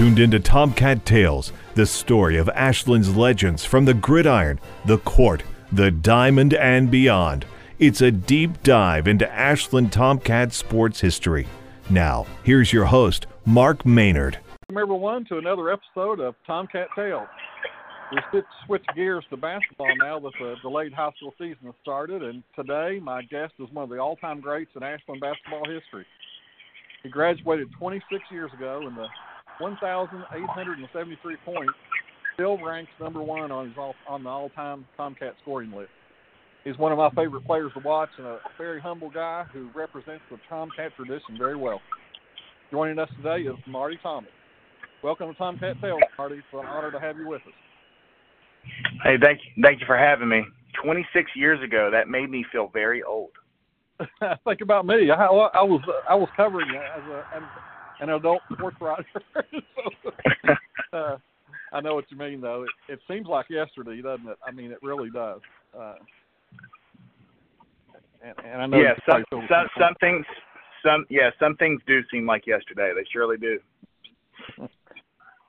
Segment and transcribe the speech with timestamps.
[0.00, 5.90] tuned into Tomcat Tales, the story of Ashland's legends from the gridiron, the court, the
[5.90, 7.44] diamond, and beyond.
[7.78, 11.46] It's a deep dive into Ashland Tomcat sports history.
[11.90, 14.38] Now, here's your host, Mark Maynard.
[14.70, 17.28] Welcome, everyone, to another episode of Tomcat Tales.
[18.32, 22.42] We switch gears to basketball now that the delayed high school season has started, and
[22.56, 26.06] today my guest is one of the all-time greats in Ashland basketball history.
[27.02, 29.06] He graduated 26 years ago in the
[29.60, 31.72] 1,873 points,
[32.34, 35.90] still ranks number one on his all, on the all-time Tomcat scoring list.
[36.64, 40.22] He's one of my favorite players to watch and a very humble guy who represents
[40.30, 41.80] the Tomcat tradition very well.
[42.70, 44.30] Joining us today is Marty Thomas.
[45.02, 46.36] Welcome to Tomcat Tales, Marty.
[46.36, 47.52] It's an honor to have you with us.
[49.02, 50.44] Hey, thank you, thank you for having me.
[50.82, 53.30] 26 years ago, that made me feel very old.
[54.44, 55.10] Think about me.
[55.10, 57.24] I, I was I was covering as a
[58.00, 59.04] an, adult sports writer.
[60.02, 61.16] so, uh,
[61.72, 62.64] I know what you mean, though.
[62.64, 64.38] It, it seems like yesterday, doesn't it?
[64.46, 65.40] I mean, it really does.
[65.78, 65.94] Uh,
[68.22, 68.78] and, and I know.
[68.78, 70.26] Yeah, some some, some things,
[70.84, 72.92] some yeah, some things do seem like yesterday.
[72.94, 73.58] They surely do.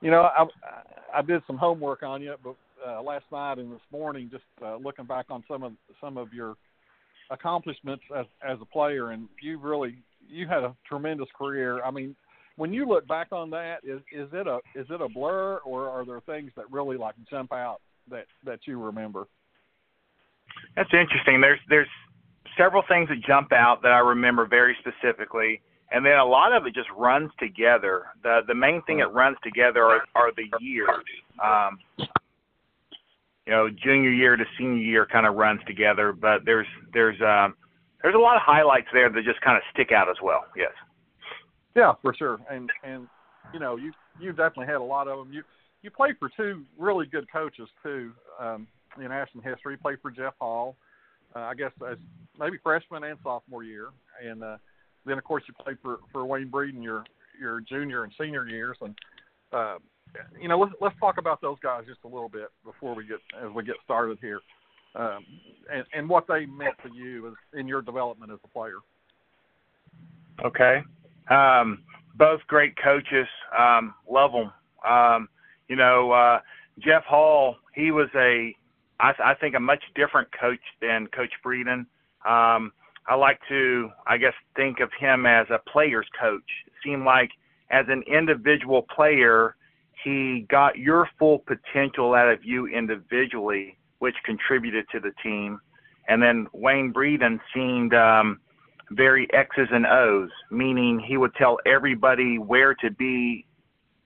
[0.02, 0.46] You know, I
[1.14, 2.56] I did some homework on you, but
[2.88, 6.34] uh, last night and this morning, just uh, looking back on some of some of
[6.34, 6.56] your
[7.30, 11.84] accomplishments as as a player, and you really you had a tremendous career.
[11.84, 12.16] I mean,
[12.62, 15.90] when you look back on that, is is it a is it a blur, or
[15.90, 19.26] are there things that really like jump out that that you remember?
[20.76, 21.42] That's interesting.
[21.42, 21.88] There's there's
[22.56, 25.59] several things that jump out that I remember very specifically,
[25.92, 28.04] and then a lot of it just runs together.
[28.22, 30.88] the The main thing that runs together are, are the years.
[31.44, 31.80] Um,
[33.48, 37.56] you know, junior year to senior year kind of runs together, but there's there's um,
[38.04, 40.45] there's a lot of highlights there that just kind of stick out as well.
[40.56, 40.73] Yes.
[41.75, 43.08] Yeah, for sure, and and
[43.53, 45.33] you know you you definitely had a lot of them.
[45.33, 45.43] You
[45.82, 48.67] you played for two really good coaches too um,
[48.98, 49.73] in Ashland history.
[49.73, 50.76] You played for Jeff Hall,
[51.36, 51.98] uh, I guess as
[52.37, 53.87] maybe freshman and sophomore year,
[54.23, 54.58] and uh,
[55.05, 57.05] then of course you played for for Wayne Breeden your
[57.39, 58.95] your junior and senior years, and
[59.54, 59.77] uh,
[60.39, 63.20] you know, let's let's talk about those guys just a little bit before we get
[63.43, 64.39] as we get started here,
[64.95, 65.26] um,
[65.73, 68.77] and and what they meant to you in your development as a player.
[70.43, 70.81] Okay,
[71.30, 71.83] um,
[72.15, 73.27] both great coaches.
[73.58, 74.52] Um, love them.
[74.87, 75.30] Um,
[75.67, 76.39] you know, uh,
[76.80, 77.58] Jeff Hall.
[77.73, 78.55] He was a,
[78.99, 81.86] I, I think, a much different coach than Coach Breeden.
[82.26, 82.73] Um,
[83.08, 86.43] I like to, I guess, think of him as a player's coach.
[86.67, 87.31] It seemed like
[87.71, 89.55] as an individual player,
[90.04, 95.60] he got your full potential out of you individually, which contributed to the team.
[96.08, 98.39] And then Wayne Breeden seemed um,
[98.92, 103.46] very X's and O's, meaning he would tell everybody where to be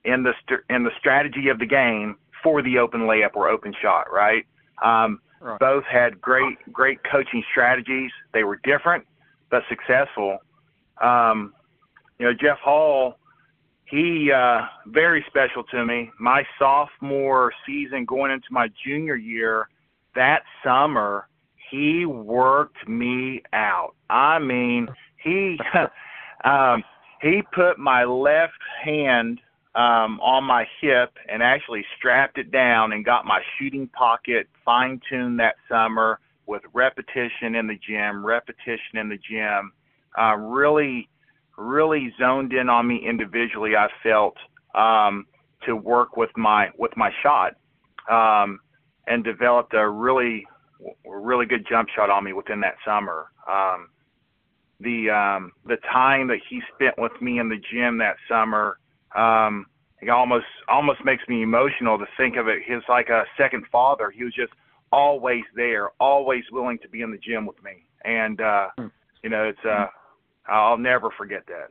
[0.04, 3.74] in the st- in the strategy of the game for the open layup or open
[3.82, 4.06] shot.
[4.12, 4.46] Right.
[4.82, 5.58] Um, right.
[5.58, 8.10] Both had great great coaching strategies.
[8.32, 9.06] They were different
[9.50, 10.38] but successful.
[11.00, 11.54] Um,
[12.18, 13.18] you know, Jeff Hall
[13.86, 16.10] he uh, very special to me.
[16.18, 19.68] My sophomore season, going into my junior year,
[20.14, 21.28] that summer,
[21.70, 23.94] he worked me out.
[24.10, 24.88] I mean,
[25.22, 25.58] he
[26.44, 26.82] um,
[27.20, 28.52] he put my left
[28.84, 29.40] hand
[29.74, 35.00] um, on my hip and actually strapped it down and got my shooting pocket fine
[35.08, 39.72] tuned that summer with repetition in the gym, repetition in the gym.
[40.18, 41.08] Uh, really
[41.58, 43.72] really zoned in on me individually.
[43.76, 44.36] I felt
[44.74, 45.26] um,
[45.64, 47.54] to work with my with my shot,
[48.10, 48.60] um,
[49.06, 50.46] and developed a really
[51.04, 53.26] really good jump shot on me within that summer.
[53.50, 53.88] Um,
[54.80, 58.78] the um, the time that he spent with me in the gym that summer,
[59.14, 59.66] um,
[60.00, 62.62] it almost almost makes me emotional to think of it.
[62.66, 64.10] He was like a second father.
[64.10, 64.52] He was just
[64.92, 67.86] always there, always willing to be in the gym with me.
[68.04, 68.86] And uh, hmm.
[69.22, 69.86] you know, it's uh,
[70.48, 71.70] I'll never forget that.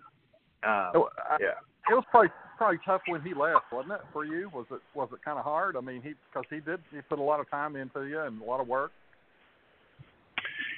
[0.67, 1.59] Um, I, yeah,
[1.89, 4.49] it was probably probably tough when he left, wasn't it for you?
[4.53, 5.75] Was it was it kind of hard?
[5.75, 8.41] I mean, he because he did he put a lot of time into you and
[8.41, 8.91] a lot of work.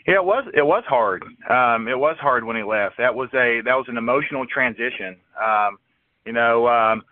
[0.07, 1.23] Yeah, it was it was hard.
[1.49, 2.97] Um, it was hard when he left.
[2.97, 5.17] That was a that was an emotional transition.
[5.41, 5.77] Um,
[6.25, 7.03] you know, um,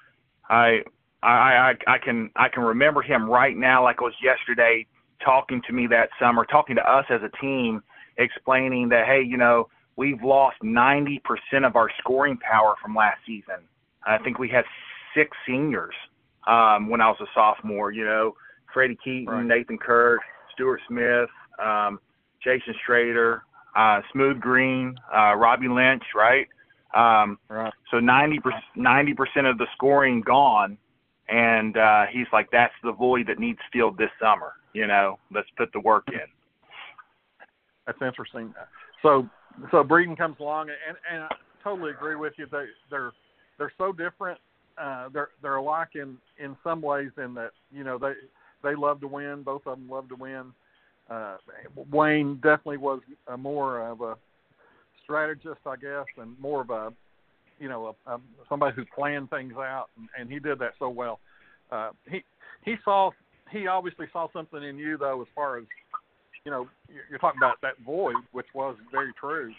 [0.49, 0.79] I
[1.21, 4.85] I I I can I can remember him right now like it was yesterday
[5.23, 7.81] talking to me that summer, talking to us as a team,
[8.17, 11.19] explaining that hey, you know, we've lost 90%
[11.65, 13.67] of our scoring power from last season.
[14.05, 14.65] I think we had
[15.15, 15.93] six seniors
[16.47, 17.91] um, when I was a sophomore.
[17.91, 18.35] You know,
[18.73, 19.45] Freddie Keaton, right.
[19.45, 20.21] Nathan Kirk,
[20.53, 21.29] Stuart Smith,
[21.63, 21.99] um,
[22.43, 23.41] Jason Strader,
[23.75, 26.47] uh, Smooth Green, uh, Robbie Lynch, right?
[26.95, 27.73] Um, Right.
[27.91, 30.77] so 90 percent of the scoring gone,
[31.27, 35.49] and uh, he's like, "That's the void that needs filled this summer." You know, let's
[35.57, 36.27] put the work in.
[37.85, 38.53] That's interesting.
[39.01, 39.29] So
[39.71, 42.45] so Breeden comes along, and and I totally agree with you.
[42.51, 43.11] They they're
[43.57, 44.39] they're so different.
[44.77, 48.13] Uh, they're they're alike in in some ways in that you know they
[48.63, 49.43] they love to win.
[49.43, 50.53] Both of them love to win.
[51.09, 51.37] Uh,
[51.91, 54.15] Wayne definitely was a more of a
[55.03, 56.91] strategist, I guess, and more of a
[57.59, 58.19] you know a, a,
[58.49, 61.19] somebody who planned things out, and, and he did that so well.
[61.71, 62.23] Uh, he
[62.65, 63.11] he saw
[63.51, 65.63] he obviously saw something in you though, as far as
[66.45, 66.67] you know,
[67.09, 69.51] you're talking about that void, which was very true.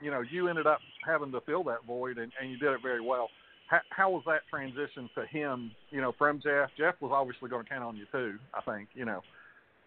[0.00, 2.80] You know, you ended up having to fill that void, and, and you did it
[2.82, 3.28] very well.
[3.68, 5.70] How, how was that transition to him?
[5.90, 6.70] You know, from Jeff.
[6.76, 8.38] Jeff was obviously going to count on you too.
[8.54, 8.88] I think.
[8.94, 9.20] You know,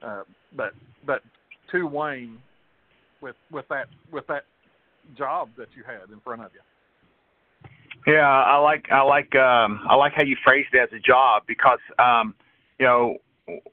[0.02, 0.24] uh,
[0.56, 0.74] but
[1.06, 1.22] but
[1.72, 2.38] to Wayne,
[3.22, 4.44] with with that with that
[5.18, 6.62] job that you had in front of you.
[8.06, 11.44] Yeah, I like I like um, I like how you phrased it as a job
[11.48, 12.36] because um,
[12.80, 13.18] you know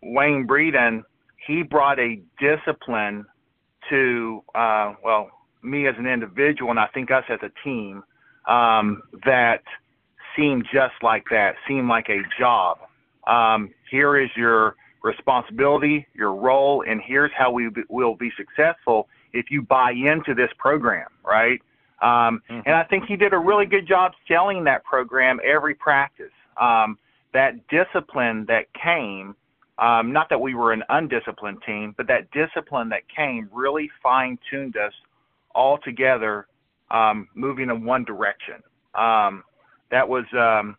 [0.02, 1.02] Wayne Breeden
[1.46, 3.26] he brought a discipline
[3.90, 5.30] to uh, well
[5.62, 8.02] me as an individual and I think us as a team
[8.46, 9.62] um, that
[10.36, 12.78] seemed just like that seemed like a job.
[13.26, 19.50] Um, here is your responsibility, your role, and here's how we will be successful if
[19.50, 21.60] you buy into this program, right?
[22.02, 22.62] Um, Mhm.
[22.66, 26.32] And I think he did a really good job selling that program every practice.
[26.56, 26.98] Um,
[27.32, 29.36] that discipline that came,
[29.78, 34.38] um, not that we were an undisciplined team, but that discipline that came really fine
[34.50, 34.92] tuned us
[35.54, 36.46] all together,
[36.90, 38.56] um, moving in one direction.
[38.94, 39.44] Um,
[39.90, 40.76] that was, um,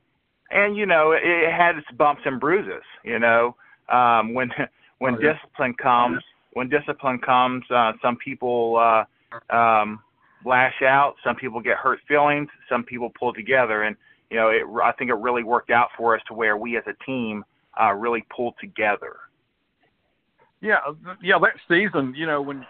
[0.51, 2.83] and you know, it, it had its bumps and bruises.
[3.03, 3.55] You know,
[3.89, 4.49] um, when
[4.99, 5.33] when Oh, yeah.
[5.33, 6.23] discipline comes,
[6.53, 9.99] when discipline comes, uh, some people uh, um,
[10.45, 11.15] lash out.
[11.23, 12.49] Some people get hurt feelings.
[12.69, 13.95] Some people pull together, and
[14.29, 16.83] you know, it, I think it really worked out for us to where we as
[16.87, 17.43] a team
[17.79, 19.17] uh, really pulled together.
[20.61, 20.77] Yeah,
[21.23, 22.63] yeah, that season, you know, when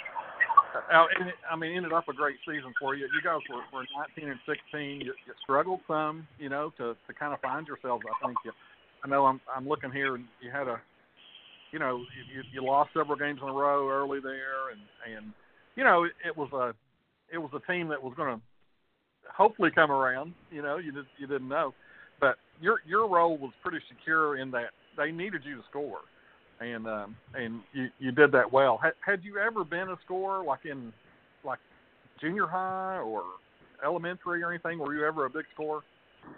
[1.19, 3.05] and it, I mean, ended up a great season for you.
[3.05, 3.85] You guys were, were
[4.17, 5.01] 19 and 16.
[5.01, 8.03] You, you struggled some, you know, to to kind of find yourselves.
[8.07, 8.51] I think you.
[9.03, 10.79] I know I'm I'm looking here, and you had a,
[11.71, 12.03] you know,
[12.33, 14.81] you you, lost several games in a row early there, and
[15.15, 15.33] and
[15.75, 16.73] you know, it, it was a
[17.33, 18.41] it was a team that was going to
[19.35, 20.33] hopefully come around.
[20.51, 21.73] You know, you just you didn't know,
[22.19, 26.01] but your your role was pretty secure in that they needed you to score
[26.61, 28.77] and um, and you you did that well.
[28.77, 30.93] Had, had you ever been a scorer like in
[31.43, 31.59] like
[32.19, 33.23] junior high or
[33.83, 34.79] elementary or anything?
[34.79, 35.81] Were you ever a big scorer?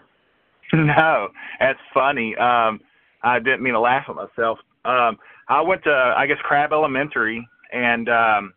[0.73, 1.27] no,
[1.59, 2.35] that's funny.
[2.37, 2.79] Um,
[3.21, 4.59] I didn't mean to laugh at myself.
[4.85, 5.17] Um,
[5.47, 8.53] I went to, I guess, Crabbe Elementary, and um,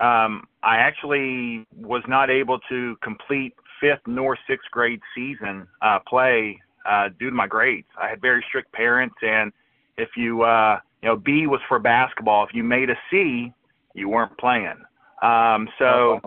[0.00, 6.58] um, I actually was not able to complete fifth nor sixth grade season uh, play
[6.88, 7.86] uh, due to my grades.
[8.00, 9.52] I had very strict parents, and
[9.96, 12.44] if you, uh, you know, B was for basketball.
[12.44, 13.52] If you made a C,
[13.94, 14.76] you weren't playing.
[15.22, 16.20] Um, so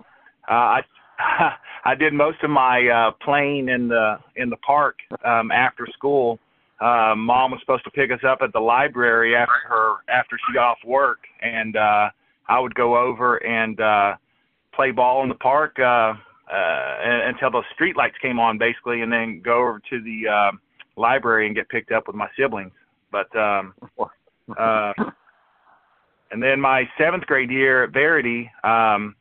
[0.50, 0.82] uh, I
[1.86, 6.40] I did most of my uh, playing in the in the park um, after school.
[6.80, 10.54] Uh, Mom was supposed to pick us up at the library after her after she
[10.54, 12.10] got off work, and uh,
[12.50, 14.16] I would go over and uh,
[14.76, 16.14] play ball in the park uh,
[16.52, 16.96] uh,
[17.26, 20.52] until the street lights came on, basically, and then go over to the uh,
[20.98, 22.72] library and get picked up with my siblings.
[23.12, 23.74] But um,
[24.58, 24.94] uh,
[26.32, 29.16] and then my seventh grade year at Verity, um,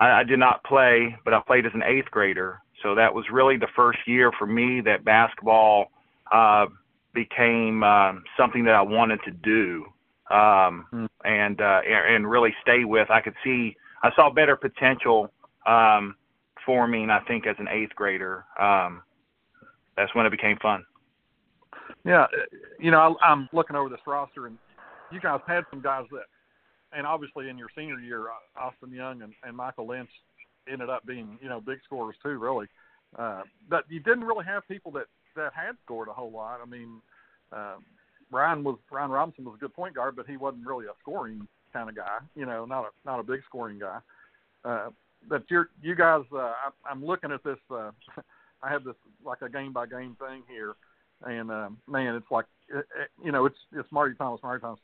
[0.00, 2.60] I, I did not play, but I played as an eighth grader.
[2.82, 5.86] So that was really the first year for me that basketball
[6.32, 6.66] uh,
[7.14, 9.86] became um, something that I wanted to do
[10.30, 11.06] um, Hmm.
[11.24, 13.10] and uh, and really stay with.
[13.10, 15.32] I could see I saw better potential
[15.66, 16.16] um,
[16.64, 19.02] for me, I think as an eighth grader, um,
[19.96, 20.84] that's when it became fun.
[22.04, 22.26] Yeah, uh,
[22.78, 24.58] you know, I, I'm looking over this roster, and
[25.12, 26.24] you guys had some guys that,
[26.92, 30.10] and obviously in your senior year, uh, Austin Young and, and Michael Lynch
[30.70, 32.66] ended up being, you know, big scorers too, really.
[33.18, 36.60] Uh, but you didn't really have people that that had scored a whole lot.
[36.62, 37.00] I mean,
[37.52, 37.76] uh,
[38.30, 41.46] Ryan was Ryan Robinson was a good point guard, but he wasn't really a scoring
[41.72, 42.18] kind of guy.
[42.34, 43.98] You know, not a not a big scoring guy.
[44.64, 44.90] Uh,
[45.28, 47.58] but you're you guys, uh, I, I'm looking at this.
[47.70, 47.90] Uh,
[48.62, 50.74] I have this like a game by game thing here,
[51.22, 54.80] and um, man, it's like it, it, you know, it's it's Marty Thomas, Marty Thomas.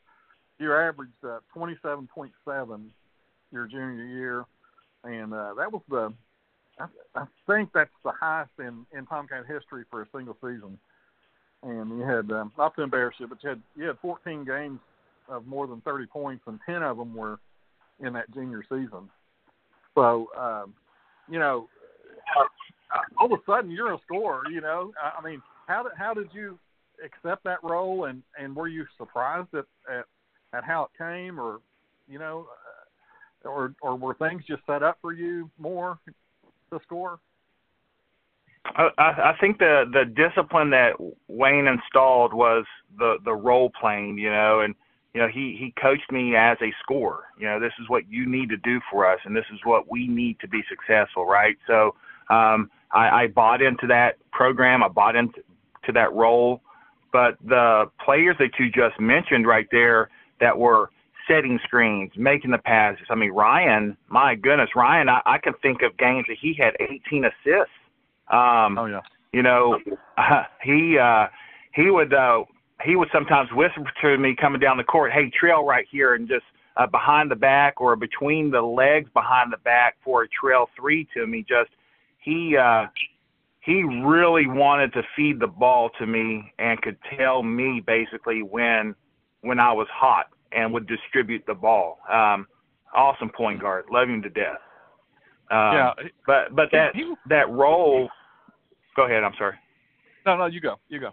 [0.59, 2.29] You averaged uh, 27.7
[3.51, 4.45] your junior year,
[5.03, 6.13] and uh, that was the
[6.79, 10.77] I, I think that's the highest in in Tomcat history for a single season.
[11.61, 14.79] And you had um, not to embarrass you, but you had you had 14 games
[15.29, 17.39] of more than 30 points, and 10 of them were
[17.99, 19.09] in that junior season.
[19.95, 20.73] So, um,
[21.29, 21.67] you know,
[23.17, 24.43] all of a sudden you're a scorer.
[24.51, 26.59] You know, I mean, how did how did you
[27.03, 30.05] accept that role, and and were you surprised at at,
[30.53, 31.59] at how it came, or
[32.07, 32.47] you know,
[33.45, 35.99] uh, or or were things just set up for you more
[36.71, 37.19] to score?
[38.65, 40.93] I, I think the the discipline that
[41.27, 42.65] Wayne installed was
[42.97, 44.73] the the role playing, you know, and
[45.13, 47.25] you know he he coached me as a scorer.
[47.37, 49.91] You know, this is what you need to do for us, and this is what
[49.91, 51.57] we need to be successful, right?
[51.67, 51.95] So
[52.29, 54.81] um, I, I bought into that program.
[54.81, 55.41] I bought into
[55.85, 56.61] to that role,
[57.11, 60.09] but the players that you just mentioned right there
[60.43, 60.89] that were
[61.27, 63.07] setting screens, making the passes.
[63.09, 66.73] I mean, Ryan, my goodness, Ryan, I, I can think of games that he had
[66.79, 67.71] 18 assists
[68.27, 69.01] um, oh yeah.
[69.31, 69.79] You know,
[70.17, 71.27] uh, he uh,
[71.73, 72.43] he would uh,
[72.83, 76.27] he would sometimes whisper to me coming down the court, "Hey, trail right here," and
[76.27, 76.45] just
[76.77, 81.07] uh, behind the back or between the legs behind the back for a trail three
[81.13, 81.45] to me.
[81.47, 81.69] Just
[82.19, 82.87] he uh,
[83.61, 88.95] he really wanted to feed the ball to me and could tell me basically when
[89.41, 91.99] when I was hot and would distribute the ball.
[92.11, 92.47] Um,
[92.95, 94.59] awesome point guard, love him to death.
[95.51, 95.91] Um, yeah,
[96.25, 98.09] but but that he, that role.
[98.95, 99.23] Go ahead.
[99.23, 99.55] I'm sorry.
[100.25, 100.75] No, no, you go.
[100.89, 101.09] You go.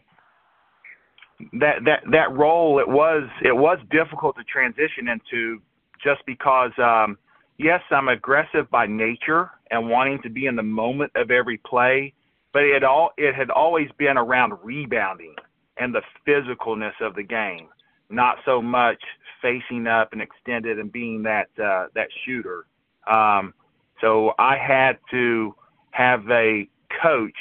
[1.54, 5.60] That that that role it was it was difficult to transition into
[6.02, 7.18] just because um,
[7.58, 12.12] yes I'm aggressive by nature and wanting to be in the moment of every play,
[12.52, 15.34] but it all it had always been around rebounding
[15.78, 17.68] and the physicalness of the game,
[18.10, 19.02] not so much
[19.42, 22.66] facing up and extended and being that uh, that shooter.
[23.10, 23.54] Um,
[24.00, 25.54] so I had to
[25.90, 26.68] have a
[27.02, 27.36] coach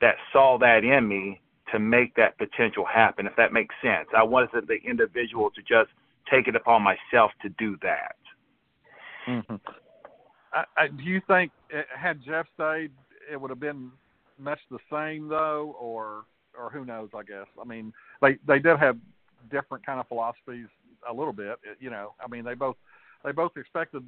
[0.00, 1.40] that saw that in me
[1.72, 4.08] to make that potential happen, if that makes sense.
[4.16, 5.90] I wasn't the individual to just
[6.30, 8.16] take it upon myself to do that.
[9.26, 9.56] Mm-hmm.
[10.52, 12.90] I, I, do you think it, had Jeff stayed,
[13.30, 13.90] it would have been
[14.38, 16.24] much the same though, or
[16.58, 17.10] or who knows?
[17.14, 17.46] I guess.
[17.60, 17.92] I mean,
[18.22, 18.96] they they did have
[19.50, 20.68] different kind of philosophies
[21.08, 21.58] a little bit.
[21.80, 22.76] You know, I mean, they both
[23.24, 24.04] they both expected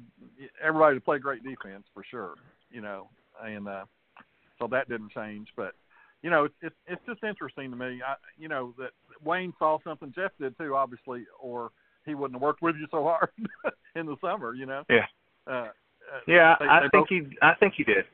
[0.63, 2.35] everybody to play great defense for sure,
[2.71, 3.09] you know,
[3.43, 3.85] and uh,
[4.59, 5.49] so that didn't change.
[5.55, 5.73] But
[6.21, 8.01] you know, it's it's, it's just interesting to me.
[8.05, 8.91] I, you know, that
[9.23, 11.71] Wayne saw something Jeff did too, obviously, or
[12.05, 13.29] he wouldn't have worked with you so hard
[13.95, 14.53] in the summer.
[14.53, 14.83] You know.
[14.89, 15.05] Yeah.
[15.47, 15.69] Uh, uh
[16.27, 17.37] yeah, they, I they think both, he.
[17.41, 18.05] I think he did.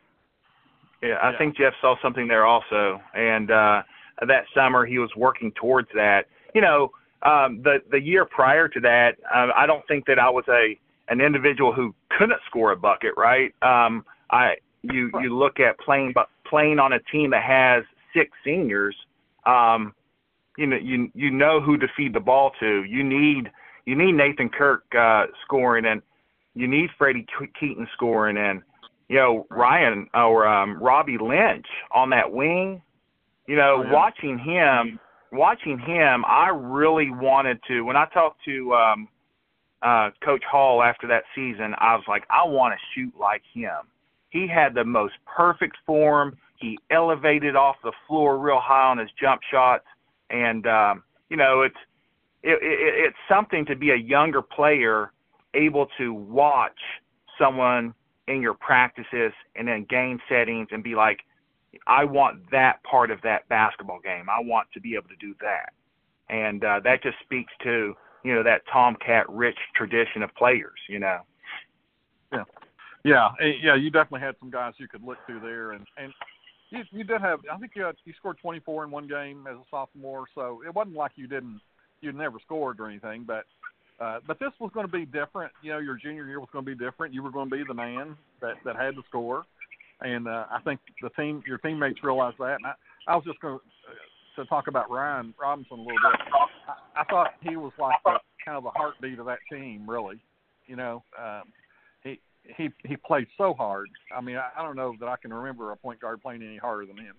[1.02, 1.38] Yeah, I Yeah.
[1.38, 3.84] think Jeff saw something there also, and uh,
[4.26, 6.26] that summer he was working towards that.
[6.56, 6.92] You know,
[7.24, 10.78] um, the the year prior to that, uh, I don't think that I was a
[11.10, 13.54] an individual who couldn't score a bucket, right?
[13.62, 17.84] Um, I you you look at playing but playing on a team that has
[18.16, 18.96] six seniors,
[19.46, 19.94] um,
[20.58, 22.84] you know you you know who to feed the ball to.
[22.84, 23.50] You need
[23.86, 26.02] you need Nathan Kirk uh, scoring and
[26.56, 27.26] you need Freddie
[27.60, 28.62] Keaton scoring and
[29.10, 32.82] you know Ryan or um, Robbie Lynch on that wing.
[33.48, 33.94] You know, Oh, yeah.
[33.94, 35.00] watching him,
[35.32, 37.82] watching him, I really wanted to.
[37.82, 39.08] When I talked to um,
[39.82, 43.88] uh, Coach Hall after that season, I was like, I want to shoot like him.
[44.30, 46.38] He had the most perfect form.
[46.58, 49.86] He elevated off the floor real high on his jump shots,
[50.30, 51.76] and um, you know, it's
[52.44, 55.12] it, it, it's something to be a younger player
[55.54, 56.80] able to watch
[57.40, 57.94] someone
[58.28, 61.20] in your practices and in game settings and be like,
[61.86, 64.28] I want that part of that basketball game.
[64.30, 65.74] I want to be able to do that,
[66.30, 67.94] and uh, that just speaks to
[68.24, 70.80] you know that Tomcat rich tradition of players.
[70.90, 71.20] You know.
[73.04, 76.14] yeah, eh, yeah, you definitely had some guys you could look to there, and and
[76.70, 77.40] you you did have.
[77.52, 80.74] I think you had, you scored 24 in one game as a sophomore, so it
[80.74, 81.62] wasn't like you didn't
[82.02, 83.46] you never scored or anything, but.
[84.00, 85.52] Uh, but this was going to be different.
[85.64, 87.16] You know, your junior year was going to be different.
[87.16, 89.44] You were going to be the man that that had to score,
[90.02, 92.56] and uh, I think the team, your teammates realized that.
[92.56, 92.74] And I,
[93.08, 96.22] I was just going to, to talk about Ryan Robinson a little bit.
[96.68, 100.20] I, I thought he was like the, kind of the heartbeat of that team, really.
[100.68, 101.44] You know, um,
[102.04, 102.20] he
[102.58, 103.88] he he played so hard.
[104.16, 106.58] I mean, I, I don't know that I can remember a point guard playing any
[106.58, 107.16] harder than him,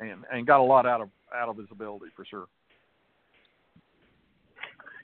[0.00, 2.46] and and got a lot out of out of his ability for sure.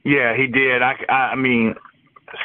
[0.04, 0.82] Yeah, he did.
[0.82, 1.75] I, I mean,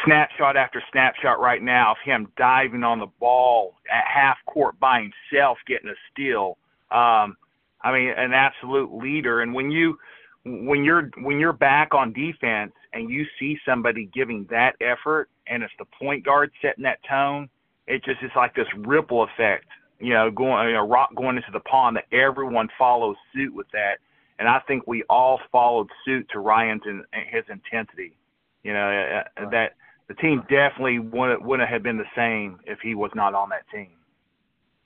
[0.05, 5.01] snapshot after snapshot right now of him diving on the ball at half court by
[5.31, 6.57] himself, getting a steal.
[6.91, 7.37] Um,
[7.81, 9.41] I mean, an absolute leader.
[9.41, 9.97] And when you
[10.43, 15.63] when you're when you're back on defense and you see somebody giving that effort, and
[15.63, 17.49] it's the point guard setting that tone,
[17.87, 19.65] it just is like this ripple effect.
[19.99, 23.67] You know, going you know, rock going into the pond that everyone follows suit with
[23.73, 23.97] that
[24.41, 28.17] and I think we all followed suit to Ryan's and his intensity.
[28.63, 29.51] You know uh, Right.
[29.51, 29.71] that
[30.07, 33.63] the team definitely wouldn't wouldn't have been the same if he was not on that
[33.73, 33.91] team.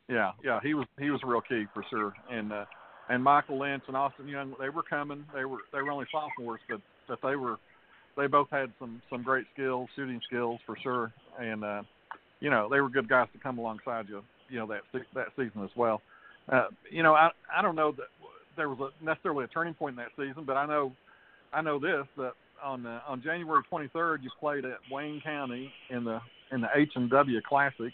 [0.08, 2.14] Yeah, yeah, he was he was real key for sure.
[2.30, 2.66] And uh,
[3.10, 5.26] and Michael Lynch and Austin Young, they were coming.
[5.34, 7.58] They were they were only sophomores, but but they were
[8.16, 11.12] they both had some some great skills, shooting skills for sure.
[11.40, 11.84] And uh,
[12.40, 14.22] you know, they were good guys to come alongside you.
[14.50, 14.82] You know that
[15.16, 16.02] that season as well.
[16.52, 18.08] Uh, you know, I I don't know that
[18.56, 20.94] there was a, necessarily a turning point in that season, but I know
[21.52, 22.34] I know this that
[22.64, 26.20] on uh, on January 23rd you played at Wayne County in the
[26.52, 27.94] in the H and W Classic,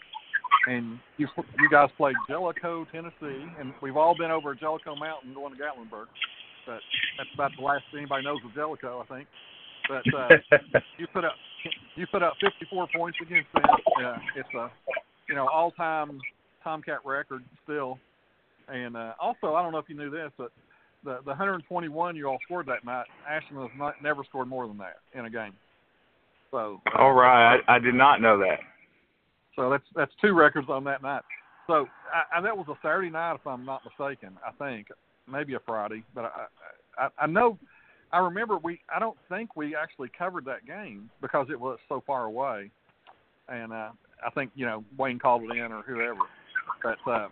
[0.68, 5.53] and you you guys played Jellico, Tennessee, and we've all been over Jellico Mountain going
[5.56, 6.08] to Gatlinburg,
[6.65, 6.80] but
[7.18, 9.27] that's about the last anybody knows of Jellico, I think.
[9.88, 11.34] But uh, you put up
[11.96, 13.63] you put up 54 points against them.
[14.03, 14.72] Uh, it's a
[15.27, 16.20] you know all time
[16.63, 17.98] Tomcat record still,
[18.68, 20.51] and uh, also I don't know if you knew this, but
[21.03, 24.77] the the 121 you all scored that night, Ashland has not, never scored more than
[24.77, 25.53] that in a game.
[26.51, 26.81] So.
[26.93, 28.60] Uh, all right, I, I did not know that.
[29.55, 31.24] So that's that's two records on that night.
[31.67, 34.38] So I, I, that was a Saturday night, if I'm not mistaken.
[34.46, 34.88] I think
[35.29, 37.58] maybe a Friday, but I, I I know
[38.12, 42.03] I remember we I don't think we actually covered that game because it was so
[42.05, 42.72] far away,
[43.48, 43.89] and uh,
[44.25, 46.20] I think you know Wayne called it in or whoever.
[46.84, 47.27] But uh,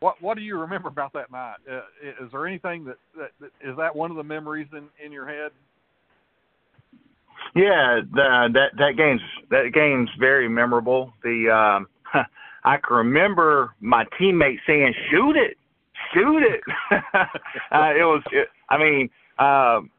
[0.00, 1.56] what what do you remember about that night?
[1.70, 1.80] Uh,
[2.24, 5.28] is there anything that, that, that is that one of the memories in in your
[5.28, 5.52] head?
[7.54, 11.12] Yeah, the, that that game's that game's very memorable.
[11.22, 11.86] The um,
[12.64, 15.56] I can remember my teammates saying, "Shoot it,
[16.14, 16.60] shoot it."
[17.12, 19.90] uh, it was, it, I mean, um,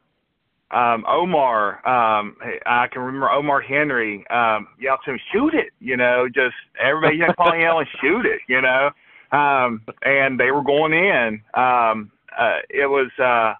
[0.70, 1.86] um, Omar.
[1.86, 6.54] Um, I can remember Omar Henry um, yelled to him, "Shoot it!" You know, just
[6.82, 8.90] everybody just calling yelling, "Shoot it!" You know,
[9.32, 11.40] um, and they were going in.
[11.54, 13.54] Um, uh, it was uh,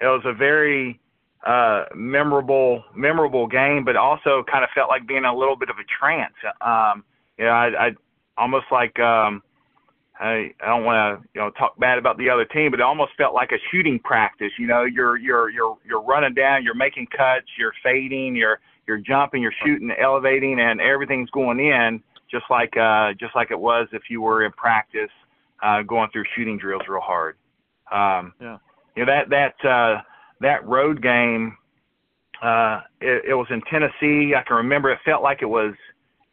[0.00, 1.00] it was a very
[1.46, 5.76] uh, memorable memorable game, but also kind of felt like being a little bit of
[5.76, 6.34] a trance.
[6.60, 7.04] Um,
[7.38, 7.90] you know, I, I
[8.36, 9.42] almost like um,
[10.20, 12.84] I, I don't want to you know talk bad about the other team, but it
[12.84, 14.52] almost felt like a shooting practice.
[14.58, 18.58] You know, you're you're you're you're running down, you're making cuts, you're fading, you're
[18.88, 22.02] you're jumping, you're shooting, elevating, and everything's going in
[22.32, 25.10] just like uh, just like it was if you were in practice
[25.62, 27.36] uh, going through shooting drills real hard.
[27.92, 28.58] Um, yeah.
[28.96, 30.02] You know that that uh,
[30.40, 31.56] that road game,
[32.42, 34.34] uh, it, it was in Tennessee.
[34.34, 35.74] I can remember it felt like it was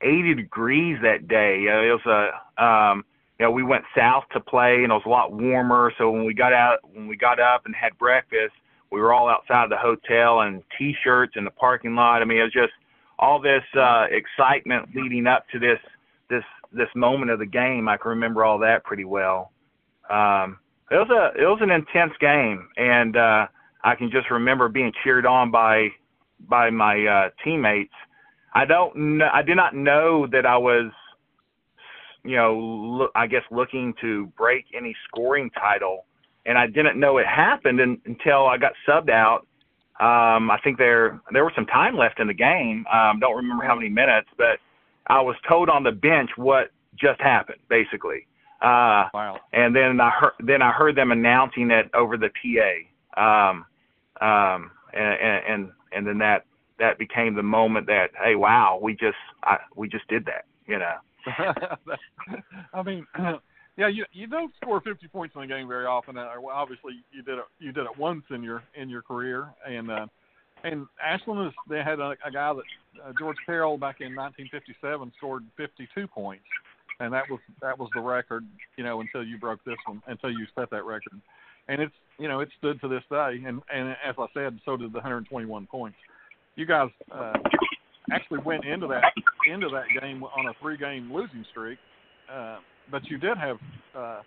[0.01, 1.65] 80 degrees that day.
[1.69, 3.05] Uh, it was a, um,
[3.39, 5.93] you know, we went south to play and it was a lot warmer.
[5.97, 8.53] So when we got out, when we got up and had breakfast,
[8.91, 12.21] we were all outside of the hotel and t-shirts in the parking lot.
[12.21, 12.73] I mean, it was just
[13.19, 15.79] all this uh, excitement leading up to this
[16.29, 17.87] this this moment of the game.
[17.87, 19.51] I can remember all that pretty well.
[20.09, 23.47] Um, it was a it was an intense game, and uh,
[23.83, 25.89] I can just remember being cheered on by
[26.47, 27.93] by my uh, teammates.
[28.53, 30.91] I don't know, I did not know that I was
[32.23, 36.05] you know look, I guess looking to break any scoring title
[36.45, 39.45] and I didn't know it happened in, until I got subbed out.
[39.99, 42.85] Um, I think there there was some time left in the game.
[42.91, 44.59] Um, don't remember how many minutes, but
[45.07, 48.25] I was told on the bench what just happened, basically.
[48.61, 49.39] Uh, wow.
[49.53, 53.19] And then I heard then I heard them announcing it over the PA.
[53.21, 53.65] Um,
[54.21, 56.45] um, and, and and then that
[56.79, 60.79] that became the moment that hey wow we just I, we just did that you
[60.79, 60.95] know.
[62.73, 63.05] I mean,
[63.79, 66.17] yeah, you you don't score 50 points in a game very often.
[66.17, 69.89] Uh, obviously, you did it you did it once in your in your career, and
[69.89, 70.05] uh,
[70.63, 75.11] and Ashland is they had a, a guy that uh, George Carroll back in 1957
[75.17, 76.43] scored 52 points,
[76.99, 78.45] and that was that was the record,
[78.77, 81.13] you know, until you broke this one, until you set that record
[81.69, 83.41] and it's you know it stood to this day.
[83.45, 85.97] And and as I said, so did the 121 points.
[86.55, 87.33] You guys uh,
[88.11, 89.05] actually went into that
[89.49, 91.79] into that game on a three-game losing streak,
[92.29, 92.57] uh,
[92.91, 93.57] but you did have
[93.95, 94.21] uh,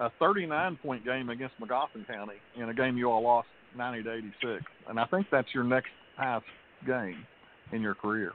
[0.00, 4.64] a 39-point game against Magoffin County in a game you all lost 90 to 86,
[4.88, 6.46] and I think that's your next highest
[6.86, 7.24] game
[7.72, 8.32] in your career.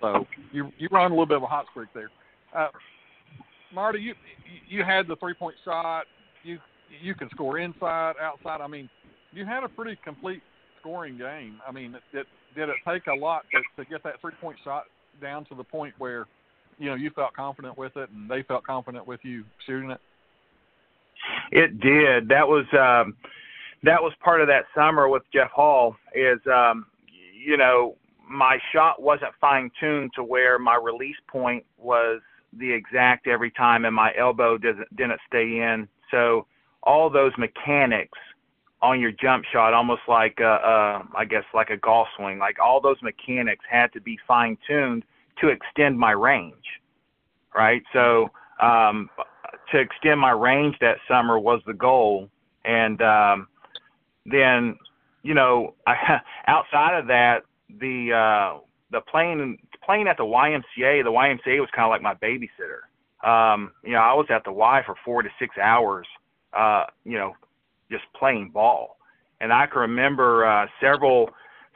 [0.00, 2.10] So you you run a little bit of a hot streak there.
[2.56, 2.68] Uh,
[3.72, 4.14] Marty, you
[4.68, 6.04] you had the three-point shot.
[6.42, 6.58] You
[7.00, 8.60] you can score inside, outside.
[8.60, 8.90] I mean,
[9.32, 10.42] you had a pretty complete
[10.80, 11.60] scoring game.
[11.66, 14.84] I mean, it, did it take a lot to, to get that three point shot
[15.20, 16.26] down to the point where
[16.78, 20.00] you know you felt confident with it and they felt confident with you shooting it?
[21.50, 22.28] It did.
[22.28, 23.14] That was um,
[23.82, 25.96] that was part of that summer with Jeff Hall.
[26.14, 26.86] Is um,
[27.34, 27.96] you know
[28.28, 32.20] my shot wasn't fine tuned to where my release point was
[32.58, 35.88] the exact every time, and my elbow didn't didn't stay in.
[36.10, 36.46] So
[36.82, 38.18] all those mechanics
[38.80, 42.38] on your jump shot, almost like uh, I guess like a golf swing.
[42.38, 45.04] Like all those mechanics had to be fine tuned
[45.40, 46.54] to extend my range,
[47.54, 47.82] right?
[47.92, 49.08] So um,
[49.72, 52.28] to extend my range that summer was the goal,
[52.64, 53.48] and um,
[54.26, 54.76] then
[55.22, 57.42] you know I, outside of that,
[57.80, 58.58] the uh,
[58.90, 62.86] the playing playing at the YMCA, the YMCA was kind of like my babysitter.
[63.26, 66.06] Um, you know, I was at the Y for four to six hours,
[66.56, 67.34] uh, you know,
[67.90, 68.96] just playing ball,
[69.40, 71.30] and I can remember uh, several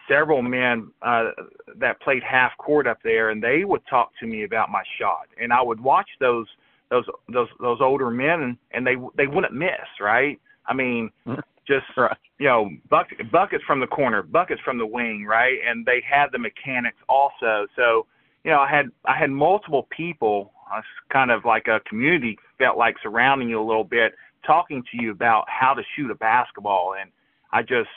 [0.09, 1.31] several men uh,
[1.79, 5.27] that played half court up there, and they would talk to me about my shot,
[5.41, 6.47] and I would watch those
[6.91, 10.39] those those those older men, and, and they they wouldn't miss, right?
[10.67, 11.41] I mean, mm-hmm.
[11.67, 12.17] just right.
[12.39, 15.59] you know, bucket, buckets from the corner, buckets from the wing, right?
[15.67, 17.67] And they had the mechanics also.
[17.77, 18.07] So,
[18.45, 20.81] you know, I had I had multiple people, uh,
[21.13, 24.15] kind of like a community, felt like surrounding you a little bit,
[24.47, 27.11] talking to you about how to shoot a basketball, and
[27.53, 27.91] I just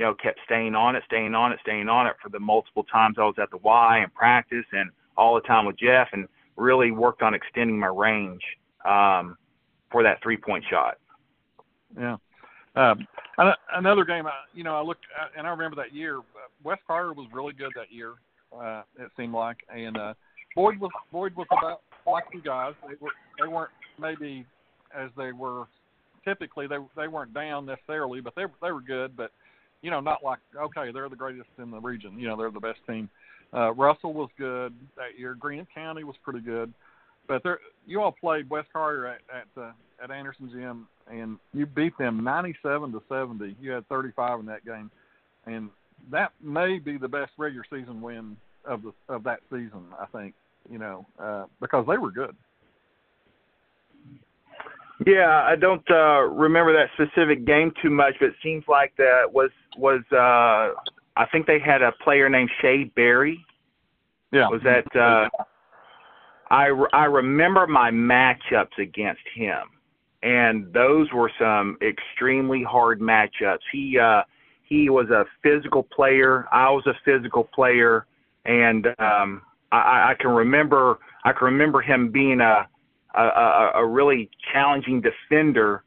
[0.00, 2.84] you know, kept staying on it, staying on it, staying on it for the multiple
[2.84, 6.26] times I was at the Y and practice and all the time with Jeff and
[6.56, 8.40] really worked on extending my range
[8.88, 9.36] um,
[9.92, 10.96] for that three point shot.
[11.98, 12.16] Yeah.
[12.76, 13.06] Um,
[13.74, 15.04] another game, you know, I looked
[15.36, 16.20] and I remember that year.
[16.64, 18.14] West Carter was really good that year.
[18.58, 20.14] Uh, it seemed like, and uh,
[20.56, 22.72] Boyd was Boyd was about like you guys.
[22.88, 24.46] They were they weren't maybe
[24.96, 25.66] as they were
[26.24, 26.66] typically.
[26.66, 29.14] They they weren't down necessarily, but they they were good.
[29.14, 29.32] But
[29.82, 32.18] you know, not like okay, they're the greatest in the region.
[32.18, 33.08] You know, they're the best team.
[33.52, 35.36] Uh, Russell was good that year.
[35.38, 36.72] Greenup County was pretty good,
[37.26, 37.50] but they
[37.86, 42.22] you all played West Carter at at, uh, at Anderson Gym, and you beat them
[42.22, 43.56] 97 to 70.
[43.60, 44.90] You had 35 in that game,
[45.46, 45.70] and
[46.10, 49.86] that may be the best regular season win of the of that season.
[49.98, 50.34] I think
[50.68, 52.36] you know uh, because they were good.
[55.06, 59.24] Yeah, I don't uh, remember that specific game too much, but it seems like that
[59.32, 60.78] was was uh,
[61.16, 63.44] I think they had a player named Shade Berry.
[64.30, 64.48] Yeah.
[64.48, 65.28] Was that uh,
[66.50, 69.62] I I remember my matchups against him,
[70.22, 73.60] and those were some extremely hard matchups.
[73.72, 74.22] He uh,
[74.64, 76.46] he was a physical player.
[76.52, 78.06] I was a physical player,
[78.44, 82.68] and um, I, I can remember I can remember him being a
[83.14, 85.82] a, a, a really challenging defender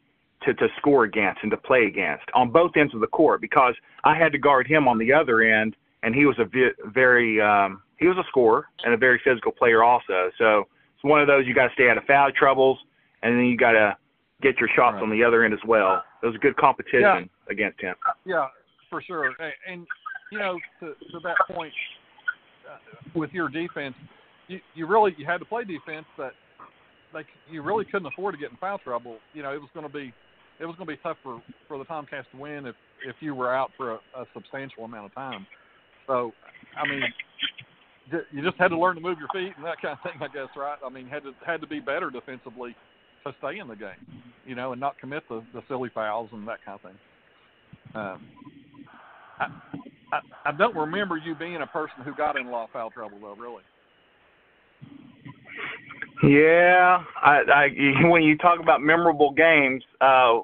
[0.45, 3.75] to, to score against and to play against on both ends of the court because
[4.03, 7.39] I had to guard him on the other end, and he was a vi- very
[7.41, 10.29] um, he was a scorer and a very physical player also.
[10.37, 12.77] So it's one of those you got to stay out of foul troubles,
[13.21, 13.97] and then you got to
[14.41, 15.03] get your shots right.
[15.03, 16.03] on the other end as well.
[16.21, 17.21] It was a good competition yeah.
[17.49, 17.95] against him.
[18.25, 18.47] Yeah,
[18.89, 19.27] for sure.
[19.27, 19.35] And,
[19.69, 19.87] and
[20.31, 21.73] you know, to, to that point,
[22.69, 22.77] uh,
[23.15, 23.95] with your defense,
[24.47, 26.33] you, you really you had to play defense, but
[27.13, 29.17] like you really couldn't afford to get in foul trouble.
[29.33, 30.13] You know, it was going to be
[30.59, 33.35] it was going to be tough for for the Tomcats to win if if you
[33.35, 35.45] were out for a, a substantial amount of time.
[36.07, 36.31] So,
[36.77, 37.03] I mean,
[38.31, 40.27] you just had to learn to move your feet and that kind of thing, I
[40.33, 40.77] guess, right?
[40.85, 42.75] I mean, had to had to be better defensively
[43.25, 46.47] to stay in the game, you know, and not commit the the silly fouls and
[46.47, 46.99] that kind of thing.
[47.95, 48.27] Um,
[49.39, 49.45] I,
[50.11, 52.91] I I don't remember you being a person who got in a lot of foul
[52.91, 53.63] trouble though, really.
[56.23, 60.39] Yeah, I, I when you talk about memorable games, uh,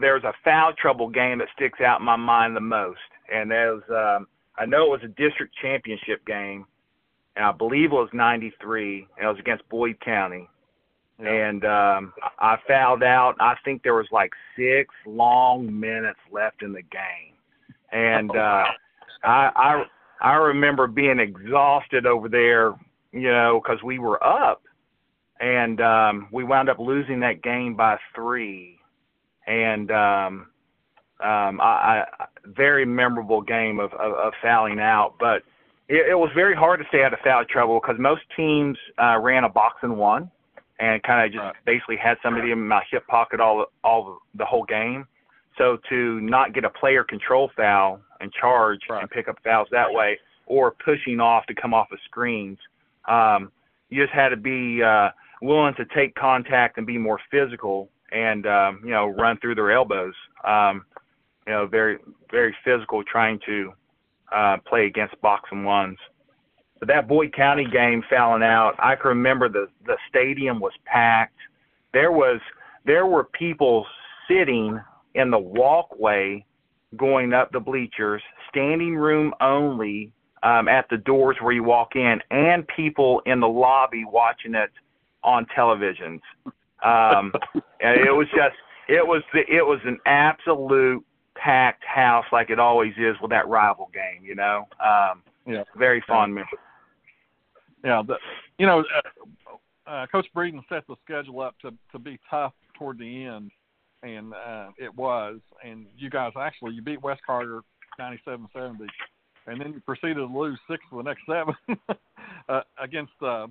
[0.00, 2.98] there's a foul trouble game that sticks out in my mind the most,
[3.32, 6.64] and that was um, I know it was a district championship game,
[7.36, 10.48] and I believe it was '93, and it was against Boyd County,
[11.20, 11.28] yeah.
[11.28, 13.34] and um, I fouled out.
[13.40, 17.34] I think there was like six long minutes left in the game,
[17.92, 18.64] and oh, uh,
[19.22, 19.84] I I
[20.22, 22.72] I remember being exhausted over there,
[23.12, 24.62] you know, because we were up
[25.40, 28.78] and um, we wound up losing that game by three.
[29.46, 30.46] And um,
[31.20, 35.42] um, I, I very memorable game of, of, of fouling out, but
[35.88, 39.18] it, it was very hard to stay out of foul trouble because most teams uh,
[39.18, 40.30] ran a box and one,
[40.78, 41.54] and kind of just right.
[41.66, 45.06] basically had somebody in my hip pocket all all the whole game.
[45.56, 49.02] So to not get a player control foul and charge right.
[49.02, 52.58] and pick up fouls that way, or pushing off to come off of screens,
[53.08, 53.50] um,
[53.88, 55.08] you just had to be uh,
[55.40, 59.72] willing to take contact and be more physical and um, you know run through their
[59.72, 60.14] elbows.
[60.44, 60.84] Um,
[61.46, 61.98] you know, very
[62.30, 63.72] very physical, trying to
[64.34, 65.98] uh, play against box and ones.
[66.78, 71.38] But that Boyd County game fouling out, I can remember the the stadium was packed.
[71.92, 72.40] There was
[72.84, 73.86] there were people
[74.28, 74.80] sitting
[75.14, 76.44] in the walkway
[76.96, 82.20] going up the bleachers, standing room only um, at the doors where you walk in,
[82.30, 84.70] and people in the lobby watching it
[85.22, 86.20] on televisions.
[86.84, 87.32] Um,
[87.80, 88.56] and it was just
[88.88, 91.04] it was the, it was an absolute
[91.34, 94.24] packed house like it always is with that rival game.
[94.24, 96.48] You know, um, yeah, very fond memory.
[97.84, 98.16] Yeah, the,
[98.58, 102.98] you know, uh, uh, Coach Breeden set the schedule up to to be tough toward
[102.98, 103.50] the end,
[104.02, 105.40] and uh, it was.
[105.64, 107.60] And you guys actually you beat West Carter
[108.00, 108.86] 97-70,
[109.46, 111.54] and then you proceeded to lose six of the next seven
[112.48, 113.46] uh, against uh,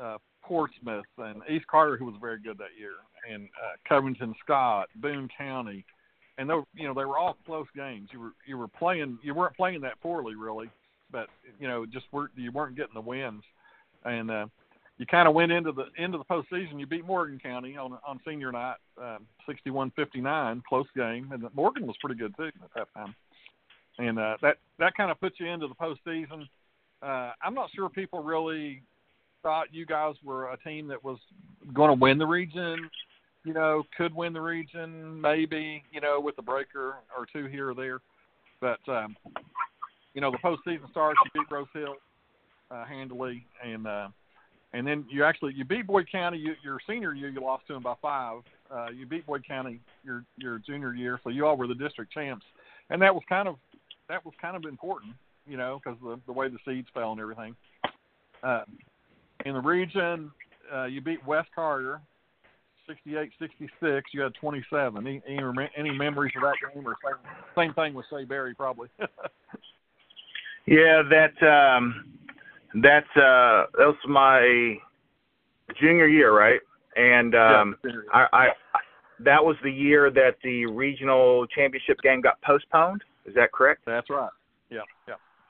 [0.00, 2.94] uh, Portsmouth and East Carter, who was very good that year,
[3.30, 5.84] and uh, Covington Scott, Boone County,
[6.38, 8.08] and they were, you know they were all close games.
[8.12, 10.70] You were you were playing you weren't playing that poorly really,
[11.12, 11.28] but
[11.60, 13.42] you know just weren't you weren't getting the wins,
[14.04, 14.46] and uh,
[14.96, 16.80] you kind of went into the into the postseason.
[16.80, 21.96] You beat Morgan County on on senior night, um, 61-59, close game, and Morgan was
[22.00, 23.14] pretty good too at that time,
[23.98, 26.48] and uh, that that kind of puts you into the postseason.
[27.02, 28.82] Uh, I'm not sure people really
[29.42, 31.18] thought you guys were a team that was
[31.72, 32.90] going to win the region.
[33.44, 35.82] You know, could win the region, maybe.
[35.92, 38.00] You know, with a breaker or two here or there.
[38.60, 39.16] But um,
[40.14, 41.18] you know, the postseason starts.
[41.24, 41.94] You beat Rose Hill
[42.70, 44.08] uh, handily, and uh,
[44.72, 46.38] and then you actually you beat Boyd County.
[46.38, 48.42] You, your senior year, you lost to them by five.
[48.70, 52.12] Uh, you beat Boyd County your your junior year, so you all were the district
[52.12, 52.44] champs,
[52.90, 53.56] and that was kind of
[54.08, 55.14] that was kind of important,
[55.46, 57.54] you know, because the the way the seeds fell and everything.
[58.42, 58.62] Uh,
[59.44, 60.30] in the region,
[60.74, 62.00] uh, you beat West Carter,
[62.88, 64.02] 68-66.
[64.12, 65.06] You had 27.
[65.06, 68.88] Any, any, any memories of that game, or same, same thing with Sayberry, probably?
[70.66, 72.06] yeah, that um,
[72.82, 74.76] that's uh, that was my
[75.80, 76.60] junior year, right?
[76.96, 78.48] And um, yeah, I, I
[79.20, 83.02] that was the year that the regional championship game got postponed.
[83.26, 83.82] Is that correct?
[83.86, 84.30] That's right.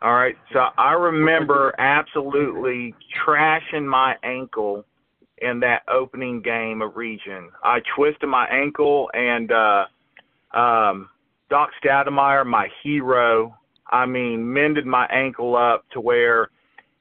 [0.00, 0.36] All right.
[0.52, 2.94] So I remember absolutely
[3.26, 4.84] trashing my ankle
[5.38, 7.50] in that opening game of region.
[7.64, 9.84] I twisted my ankle and uh
[10.56, 11.08] um
[11.50, 13.56] Doc Stoudemire, my hero,
[13.90, 16.50] I mean, mended my ankle up to where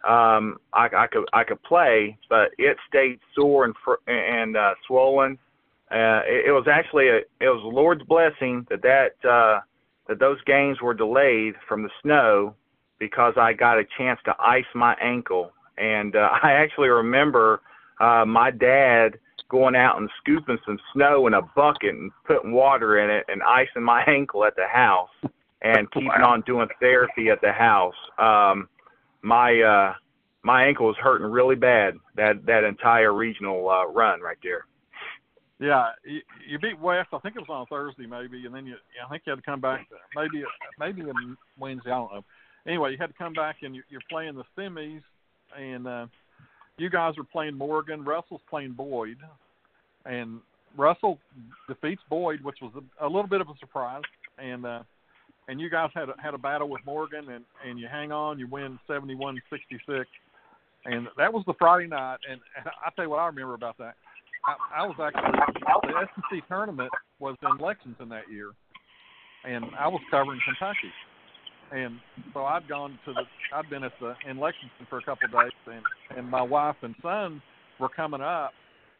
[0.08, 4.74] um I, I could I could play, but it stayed sore and fr- and uh
[4.88, 5.38] swollen.
[5.92, 9.60] Uh it, it was actually a it was the Lord's blessing that that uh
[10.08, 12.56] that those games were delayed from the snow
[13.00, 15.52] because I got a chance to ice my ankle.
[15.78, 17.62] And uh, I actually remember
[18.00, 23.00] uh, my dad going out and scooping some snow in a bucket and putting water
[23.00, 25.10] in it and icing my ankle at the house
[25.62, 26.34] and keeping wow.
[26.34, 27.96] on doing therapy at the house.
[28.18, 28.68] Um,
[29.22, 29.94] my uh,
[30.44, 34.66] my ankle was hurting really bad that that entire regional uh, run right there.
[35.60, 37.10] Yeah, you, you beat West.
[37.12, 38.76] I think it was on Thursday, maybe, and then you.
[39.04, 39.88] I think you had to come back.
[40.16, 40.44] Maybe
[40.80, 41.90] maybe on Wednesday.
[41.90, 42.24] I don't know
[42.68, 45.02] anyway, you had to come back and you're, you're playing the semis,
[45.58, 46.06] and uh,
[46.78, 48.04] you guys are playing Morgan.
[48.04, 49.18] Russell's playing Boyd,
[50.06, 50.42] and
[50.78, 51.18] Russell
[51.68, 54.04] defeats Boyd, which was a, a little bit of a surprise.
[54.38, 54.84] And uh,
[55.48, 58.38] and you guys had a, had a battle with Morgan, and and you hang on,
[58.38, 60.08] you win seventy one sixty six,
[60.86, 62.18] and that was the Friday night.
[62.30, 63.96] And, and I tell you what I remember about that.
[64.46, 65.32] I, I was actually
[65.84, 68.52] the SEC tournament was in Lexington that year,
[69.44, 70.92] and I was covering Kentucky
[71.72, 72.00] and
[72.34, 75.32] so I'd gone to the I'd been at the in Lexington for a couple of
[75.32, 77.42] days, and and my wife and son
[77.80, 78.52] were coming up,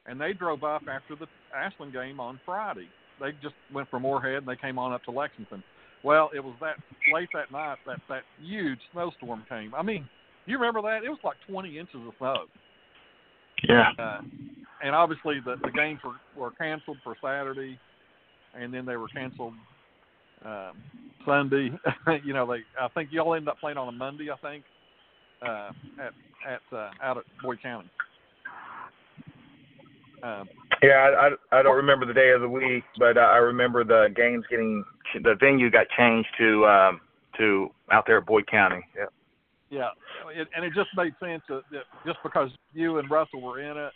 [0.06, 2.88] and they drove up after the Ashland game on Friday.
[3.20, 5.64] They just went from Morehead and they came on up to Lexington.
[6.04, 6.76] Well, it was that
[7.12, 9.74] late that night that that huge snowstorm came.
[9.74, 10.08] I mean,
[10.46, 11.04] you remember that?
[11.04, 12.46] It was like 20 inches of snow.
[13.68, 13.90] Yeah.
[13.98, 14.22] Uh,
[14.84, 17.80] and obviously the the games were were canceled for Saturday,
[18.54, 19.54] and then they were canceled
[20.46, 20.74] um,
[21.26, 21.72] Sunday.
[22.24, 24.30] you know, they I think y'all end up playing on a Monday.
[24.32, 24.64] I think
[25.42, 26.14] uh, at
[26.48, 27.90] at uh, out at Boyd County.
[30.24, 30.50] Um,
[30.82, 34.08] yeah, I, I I don't remember the day of the week, but I remember the
[34.16, 34.84] games getting
[35.24, 37.02] the venue got changed to um,
[37.38, 38.84] to out there at Boyd County.
[38.96, 39.06] Yeah.
[39.70, 39.90] Yeah,
[40.34, 43.76] it, and it just made sense that, that just because you and Russell were in
[43.76, 43.92] it,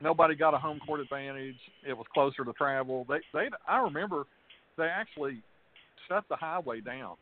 [0.00, 1.58] nobody got a home court advantage.
[1.86, 3.04] It was closer to travel.
[3.06, 4.24] They they I remember
[4.78, 5.42] they actually
[6.08, 7.16] shut the highway down.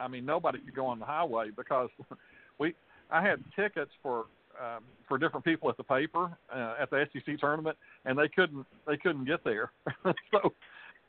[0.00, 1.90] I mean, nobody could go on the highway because
[2.58, 2.74] we.
[3.10, 4.24] I had tickets for
[4.60, 8.66] um, for different people at the paper uh, at the SEC tournament, and they couldn't
[8.86, 9.70] they couldn't get there.
[10.30, 10.52] so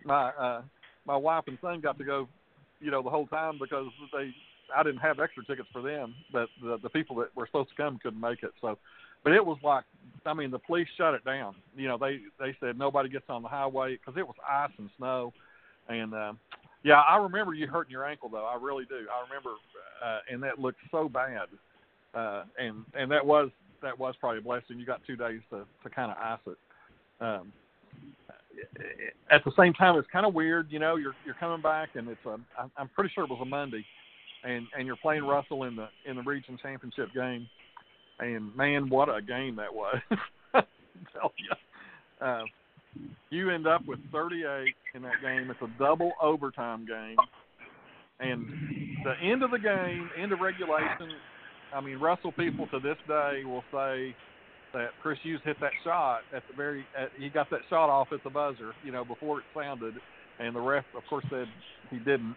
[0.06, 0.62] my uh,
[1.06, 2.28] my wife and son got to go,
[2.80, 4.34] you know, the whole time because they
[4.76, 7.76] I didn't have extra tickets for them, but the the people that were supposed to
[7.76, 8.52] come couldn't make it.
[8.62, 8.78] So,
[9.24, 9.86] but it was like
[10.26, 11.56] I mean, the police shut it down.
[11.76, 14.90] You know, they they said nobody gets on the highway because it was ice and
[14.98, 15.34] snow,
[15.90, 16.34] and uh,
[16.84, 18.46] yeah, I remember you hurting your ankle though.
[18.46, 19.08] I really do.
[19.12, 19.52] I remember,
[20.04, 21.48] uh, and that looked so bad.
[22.14, 23.50] Uh, and and that was
[23.82, 24.80] that was probably a blessing.
[24.80, 26.58] You got two days to to kind of ice it.
[27.24, 27.54] Um,
[29.32, 30.68] at the same time, it's kind of weird.
[30.72, 32.38] You know, you're you're coming back, and it's a.
[32.78, 33.86] I'm pretty sure it was a Monday,
[34.44, 37.48] and and you're playing Russell in the in the region championship game,
[38.20, 39.98] and man, what a game that was.
[41.14, 42.26] tell you.
[42.26, 42.44] Uh,
[43.30, 45.50] you end up with 38 in that game.
[45.50, 47.18] It's a double overtime game,
[48.20, 48.46] and
[49.04, 51.12] the end of the game, end of regulation.
[51.74, 54.16] I mean, Russell people to this day will say
[54.74, 56.86] that Chris Hughes hit that shot at the very.
[56.98, 59.96] At, he got that shot off at the buzzer, you know, before it sounded,
[60.40, 61.48] and the ref, of course, said
[61.90, 62.36] he didn't.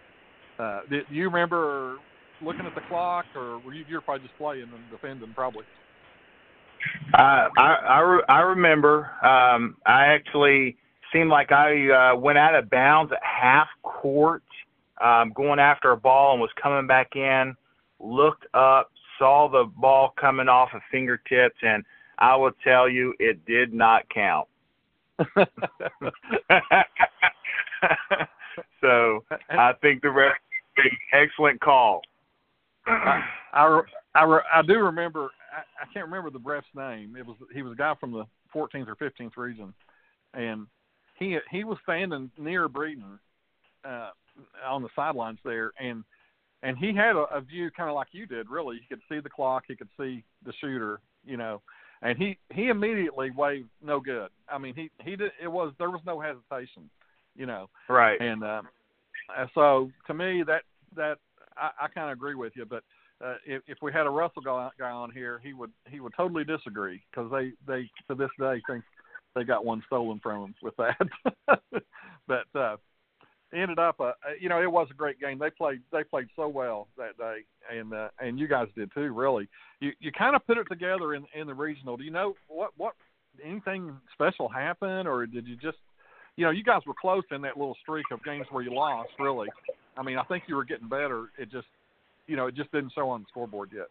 [0.59, 1.97] Uh, did you remember
[2.43, 5.65] looking at the clock, or were you you're probably just playing and defending probably?
[7.15, 9.11] Uh, I I, re- I remember.
[9.25, 10.77] Um, I actually
[11.13, 14.43] seemed like I uh, went out of bounds at half court,
[15.03, 17.55] um, going after a ball and was coming back in.
[18.01, 21.85] Looked up, saw the ball coming off of fingertips, and
[22.19, 24.49] I will tell you, it did not count.
[28.81, 30.33] so I think the ref
[31.13, 32.03] excellent call.
[32.87, 33.23] I,
[33.53, 33.81] I,
[34.15, 35.31] I, I do remember.
[35.57, 37.17] I, I can't remember the ref's name.
[37.17, 39.73] It was he was a guy from the 14th or 15th region,
[40.35, 40.67] and
[41.19, 43.19] he he was standing near Breeden
[43.85, 44.11] uh,
[44.67, 46.05] on the sidelines there, and
[46.63, 48.51] and he had a, a view kind of like you did.
[48.51, 51.63] Really, he could see the clock, he could see the shooter, you know,
[52.03, 54.29] and he he immediately waved no good.
[54.49, 55.33] I mean, he he did.
[55.43, 56.91] It was there was no hesitation,
[57.35, 57.69] you know.
[57.89, 58.21] Right.
[58.21, 58.69] And um,
[59.55, 60.63] so to me, that
[60.95, 61.19] that
[61.57, 62.83] I, I kind of agree with you, but
[63.25, 66.13] uh, if, if we had a Russell guy, guy on here, he would he would
[66.17, 68.85] totally disagree because they they to this day think
[69.35, 71.59] they got one stolen from them with that.
[72.27, 72.77] but uh,
[73.55, 75.39] ended up, uh, you know, it was a great game.
[75.39, 77.39] They played they played so well that day,
[77.73, 79.13] and uh, and you guys did too.
[79.13, 79.49] Really,
[79.81, 81.97] you you kind of put it together in in the regional.
[81.97, 82.95] Do you know what what
[83.45, 85.79] anything special happened, or did you just
[86.37, 89.11] you know, you guys were close in that little streak of games where you lost.
[89.19, 89.49] Really,
[89.97, 91.27] I mean, I think you were getting better.
[91.39, 91.67] It just,
[92.27, 93.87] you know, it just didn't show on the scoreboard yet.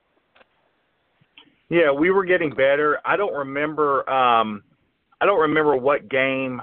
[1.69, 2.99] Yeah, we were getting better.
[3.05, 4.07] I don't remember.
[4.09, 4.63] um
[5.21, 6.61] I don't remember what game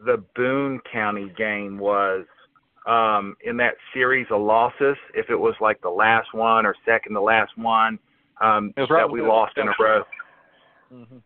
[0.00, 2.24] the Boone County game was
[2.86, 4.96] um in that series of losses.
[5.14, 7.98] If it was like the last one or second to last one
[8.40, 10.02] um that we lost in a row.
[10.92, 11.18] Mm-hmm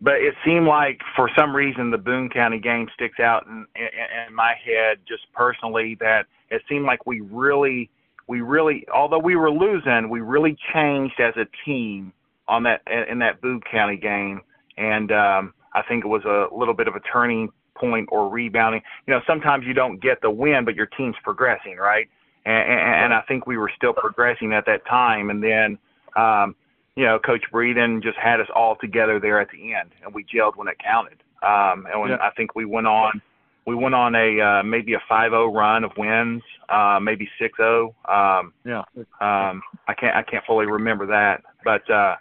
[0.00, 3.88] but it seemed like for some reason the Boone County game sticks out in, in,
[4.28, 7.90] in my head just personally that it seemed like we really
[8.28, 12.12] we really although we were losing we really changed as a team
[12.46, 14.40] on that in that Boone County game
[14.76, 18.82] and um I think it was a little bit of a turning point or rebounding
[19.06, 22.08] you know sometimes you don't get the win but your team's progressing right
[22.44, 25.78] and, and, and I think we were still progressing at that time and then
[26.16, 26.54] um
[26.98, 30.24] you know, Coach Breeden just had us all together there at the end, and we
[30.24, 31.22] gelled when it counted.
[31.44, 32.16] Um, and when, yeah.
[32.20, 33.22] I think we went on,
[33.68, 37.92] we went on a uh, maybe a 5-0 run of wins, uh, maybe 6-0.
[38.08, 38.82] Um, yeah.
[39.20, 42.16] Um, I can't I can't fully remember that, but uh,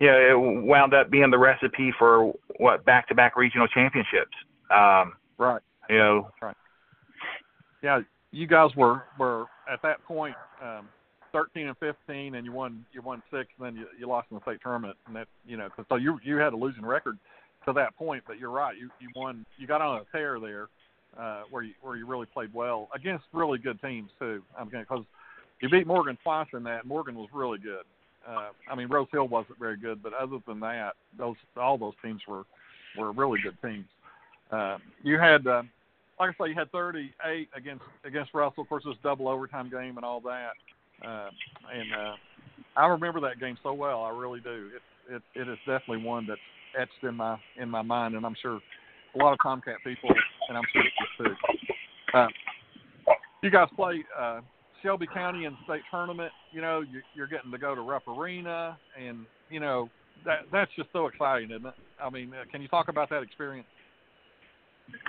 [0.00, 4.34] yeah, it wound up being the recipe for what back-to-back regional championships.
[4.68, 5.62] Um, right.
[5.88, 6.30] You know.
[6.42, 6.56] Right.
[7.84, 8.00] Yeah,
[8.32, 10.34] you guys were were at that point.
[10.60, 10.88] Um,
[11.32, 14.36] 13 and 15, and you won you won six, and then you, you lost in
[14.38, 17.16] the state tournament, and that you know so you you had a losing record
[17.66, 18.24] to that point.
[18.26, 20.68] But you're right, you you won, you got on a tear there,
[21.18, 24.42] uh, where you where you really played well against really good teams too.
[24.58, 25.04] I'm mean, because
[25.60, 26.86] you beat Morgan twice in that.
[26.86, 27.84] Morgan was really good.
[28.28, 31.94] Uh, I mean Rose Hill wasn't very good, but other than that, those all those
[32.02, 32.44] teams were
[32.98, 33.86] were really good teams.
[34.50, 35.46] Uh, you had.
[35.46, 35.62] Uh,
[36.18, 38.62] like I say, you had 38 against against Russell.
[38.62, 40.50] Of course, it was double overtime game and all that.
[41.02, 41.30] Uh,
[41.72, 42.14] and uh,
[42.76, 44.04] I remember that game so well.
[44.04, 44.68] I really do.
[44.76, 46.40] It it it is definitely one that's
[46.78, 48.60] etched in my in my mind, and I'm sure
[49.14, 50.10] a lot of Tomcat people,
[50.50, 50.90] and I'm sure you
[51.24, 51.34] too.
[52.12, 52.26] Uh,
[53.42, 54.40] you guys play uh,
[54.82, 56.32] Shelby County in the state tournament.
[56.52, 59.88] You know, you, you're getting to go to Rupp Arena, and you know
[60.26, 61.74] that that's just so exciting, isn't it?
[62.02, 63.68] I mean, uh, can you talk about that experience?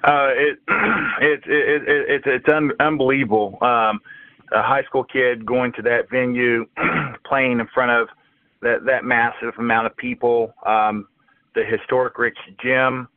[0.04, 0.60] Uh, it,
[1.22, 3.58] it, it, it, it's it's un, unbelievable.
[3.62, 4.00] Um,
[4.54, 6.66] a high school kid going to that venue,
[7.26, 8.10] playing in front of
[8.62, 11.08] that that massive amount of people, um,
[11.56, 13.08] the historic Rich Gym.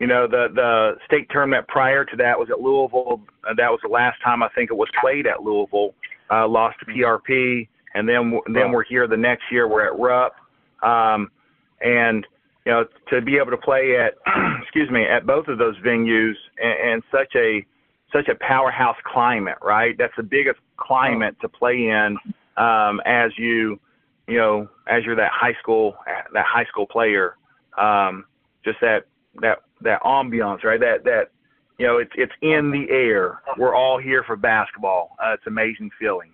[0.00, 3.20] You know, the the state tournament prior to that was at Louisville.
[3.48, 5.94] Uh, that was the last time I think it was played at Louisville.
[6.30, 9.68] Uh, lost to PRP, and then then we're here the next year.
[9.68, 10.34] We're at Rupp,
[10.82, 11.30] um,
[11.80, 12.26] and
[12.66, 14.14] you know to be able to play at
[14.62, 17.64] excuse me at both of those venues and, and such a
[18.12, 19.96] such a powerhouse climate, right?
[19.98, 22.16] That's the biggest climate to play in
[22.56, 23.78] um, as you,
[24.28, 25.96] you know, as you're that high school
[26.32, 27.36] that high school player.
[27.76, 28.24] Um,
[28.64, 29.06] just that
[29.42, 30.80] that that ambiance, right?
[30.80, 31.30] That that
[31.78, 33.40] you know, it's it's in the air.
[33.58, 35.16] We're all here for basketball.
[35.22, 36.30] Uh, it's amazing feeling.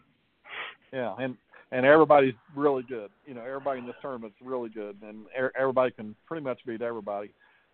[0.93, 1.37] Yeah, and
[1.73, 3.11] and everybody's really good.
[3.27, 6.83] You know, everybody in this tournament's really good, and er- everybody can pretty much beat
[6.83, 7.31] everybody.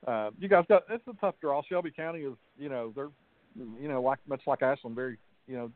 [0.06, 1.62] uh, you guys got it's a tough draw.
[1.68, 3.10] Shelby County is you know they're
[3.56, 5.70] you know like much like Ashland, very you know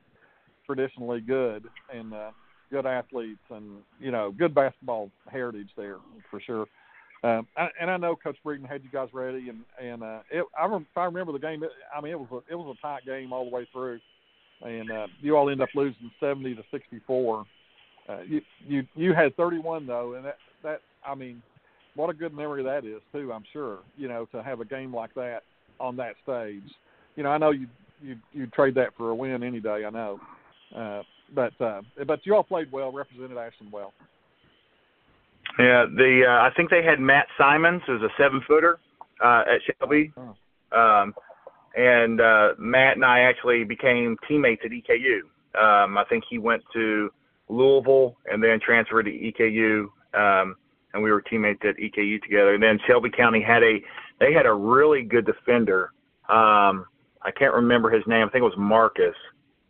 [0.66, 2.30] traditionally good and uh,
[2.70, 5.96] good athletes and you know good basketball heritage there
[6.30, 6.66] for sure.
[7.22, 7.46] Um,
[7.78, 10.82] and I know Coach Breeden had you guys ready, and and uh, it, I if
[10.96, 11.62] I remember the game,
[11.94, 14.00] I mean it was a, it was a tight game all the way through,
[14.62, 17.44] and uh, you all end up losing seventy to sixty four.
[18.08, 21.42] Uh, you you you had thirty one though, and that that I mean,
[21.94, 23.32] what a good memory that is too.
[23.34, 25.40] I'm sure you know to have a game like that
[25.78, 26.62] on that stage.
[27.16, 27.66] You know I know you
[28.00, 29.84] you you trade that for a win any day.
[29.86, 30.20] I know,
[30.74, 31.02] uh,
[31.34, 33.92] but uh, but you all played well, represented Ashland well.
[35.58, 38.78] Yeah, the uh, I think they had Matt Simons, who's a seven footer
[39.22, 40.78] uh, at Shelby, oh.
[40.78, 41.14] um,
[41.76, 45.20] and uh, Matt and I actually became teammates at EKU.
[45.58, 47.10] Um, I think he went to
[47.48, 50.56] Louisville and then transferred to EKU, um,
[50.94, 52.54] and we were teammates at EKU together.
[52.54, 53.80] And then Shelby County had a
[54.18, 55.92] they had a really good defender.
[56.28, 56.86] Um,
[57.22, 58.26] I can't remember his name.
[58.26, 59.16] I think it was Marcus.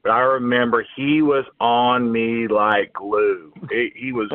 [0.03, 3.53] But I remember he was on me like glue.
[3.71, 4.31] He, he was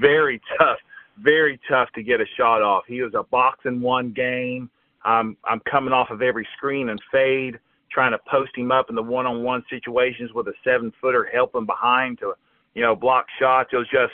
[0.00, 0.78] very tough,
[1.22, 2.84] very tough to get a shot off.
[2.86, 4.70] He was a box in one game.
[5.04, 7.58] I'm I'm coming off of every screen and fade,
[7.90, 12.34] trying to post him up in the one-on-one situations with a seven-footer helping behind to,
[12.74, 13.70] you know, block shots.
[13.72, 14.12] It was just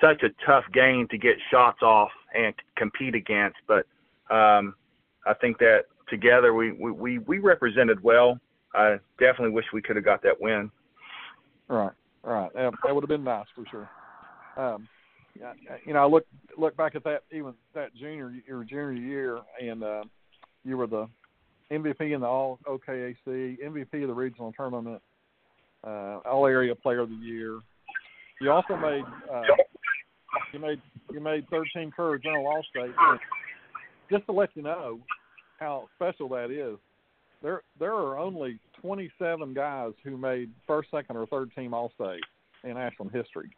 [0.00, 3.56] such a tough game to get shots off and compete against.
[3.66, 3.86] But
[4.30, 4.74] um,
[5.26, 8.38] I think that together we we we represented well.
[8.74, 10.70] I definitely wish we could have got that win.
[11.68, 12.52] Right, right.
[12.54, 13.88] That would have been nice for sure.
[14.56, 14.88] Um,
[15.84, 16.26] you know, I look
[16.56, 20.02] look back at that even that junior your junior year, and uh,
[20.64, 21.08] you were the
[21.70, 25.02] MVP in the All OKAC, MVP of the regional tournament,
[25.84, 27.58] uh, All Area Player of the Year.
[28.40, 29.42] You also made uh,
[30.52, 30.80] you made
[31.12, 32.94] you made third team Courier-Journal All State.
[34.10, 35.00] Just to let you know
[35.58, 36.78] how special that is,
[37.42, 42.22] there there are only 27 guys who made first, second, or third team All State
[42.64, 43.50] in Ashland history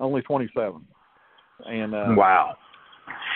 [0.00, 0.84] only 27.
[1.66, 2.56] And uh, wow.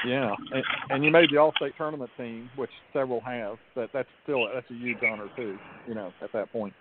[0.06, 3.56] Yeah, and, and you made the All-State tournament team, which several have.
[3.74, 5.56] But that's still that's a huge honor too.
[5.86, 6.74] You know, at that point.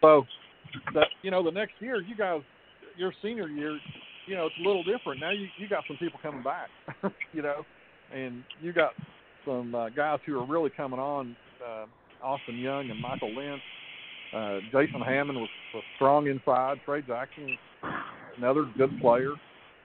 [0.00, 0.24] So,
[0.94, 2.42] that you know, the next year, you guys,
[2.96, 3.78] your senior year,
[4.26, 5.20] you know, it's a little different.
[5.20, 6.68] Now you you got some people coming back.
[7.32, 7.64] you know,
[8.14, 8.92] and you got
[9.46, 11.34] some uh, guys who are really coming on.
[11.66, 11.86] Uh,
[12.22, 13.62] Austin Young and Michael Lynch.
[14.34, 16.78] Uh, Jason Hammond was, was strong inside.
[16.84, 17.56] Trey Jackson
[18.42, 19.34] another good player.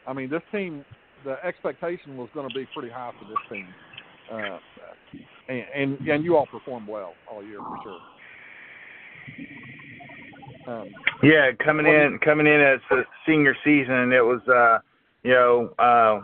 [0.08, 0.84] I mean, this team,
[1.24, 3.68] the expectation was going to be pretty high for this team,
[4.32, 4.58] uh,
[5.48, 8.00] and, and and you all performed well all year for sure.
[10.68, 10.90] Um,
[11.24, 14.80] yeah, coming in coming in as a senior season, it was uh,
[15.24, 16.22] you know uh,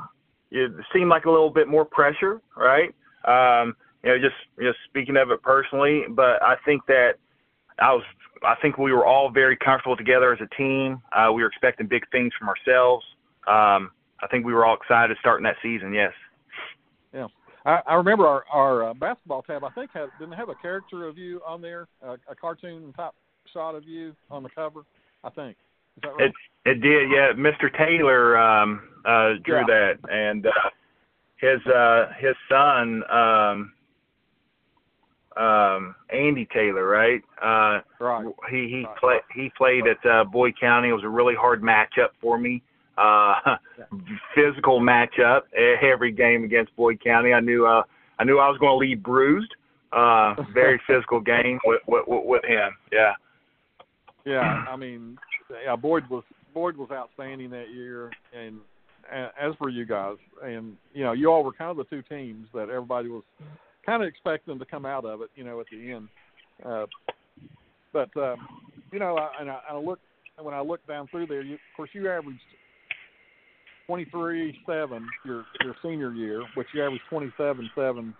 [0.52, 2.94] it seemed like a little bit more pressure, right?
[3.26, 7.14] Um, you know, just just speaking of it personally, but I think that
[7.80, 8.04] I was
[8.44, 11.02] I think we were all very comfortable together as a team.
[11.12, 13.06] Uh, we were expecting big things from ourselves.
[13.48, 15.94] Um, I think we were all excited starting that season.
[15.94, 16.12] Yes.
[17.14, 17.28] Yeah,
[17.66, 19.64] I, I remember our our uh, basketball tab.
[19.64, 23.14] I think had didn't have a character of you on there, uh, a cartoon type
[23.54, 24.82] shot of you on the cover.
[25.24, 25.58] I think.
[25.98, 26.26] Is that right?
[26.28, 26.34] It
[26.66, 27.10] it did.
[27.12, 27.76] Yeah, Mr.
[27.78, 29.66] Taylor um, uh, drew yeah.
[29.68, 30.52] that, and uh,
[31.38, 33.04] his uh, his son.
[33.12, 33.74] Um,
[35.38, 37.22] um Andy Taylor, right?
[37.42, 38.26] Uh right.
[38.50, 38.98] He he right.
[38.98, 40.90] played he played at uh, Boyd County.
[40.90, 42.62] It was a really hard matchup for me.
[42.98, 43.36] Uh
[43.78, 43.86] yeah.
[44.36, 45.42] physical matchup
[45.82, 47.34] every game against Boyd County.
[47.34, 47.84] I knew uh
[48.20, 49.54] I knew I was going to leave bruised.
[49.92, 52.72] Uh very physical game with, with with him.
[52.92, 53.14] Yeah.
[54.26, 55.18] Yeah, I mean,
[55.66, 56.24] yeah, Boyd was
[56.54, 58.60] Boyd was outstanding that year, and
[59.12, 62.48] as for you guys, and you know, you all were kind of the two teams
[62.54, 63.24] that everybody was
[63.86, 66.08] kind of expect them to come out of it, you know, at the end.
[66.66, 66.86] Uh,
[67.92, 68.38] but um,
[68.92, 70.00] you know, I, and I, I look
[70.42, 71.42] when I look down through there.
[71.42, 72.40] You, of course, you averaged
[73.86, 78.14] twenty three seven your your senior year, which you averaged twenty seven seven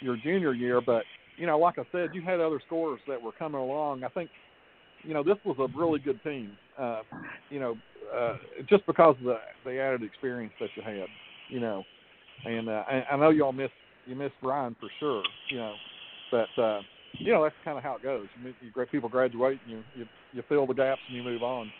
[0.00, 0.80] your junior year.
[0.80, 1.04] But
[1.36, 4.04] you know, like I said, you had other scores that were coming along.
[4.04, 4.30] I think
[5.02, 6.52] you know this was a really good team.
[6.78, 7.02] Uh,
[7.48, 7.76] you know,
[8.14, 8.36] uh,
[8.68, 11.06] just because of the the added experience that you had.
[11.48, 11.82] You know,
[12.44, 13.72] and uh, I, I know y'all missed
[14.06, 15.22] you miss Brian for sure.
[15.50, 15.74] You know,
[16.30, 16.80] but uh,
[17.18, 18.26] you know that's kind of how it goes.
[18.42, 21.70] You, you people graduate, and you you you fill the gaps, and you move on.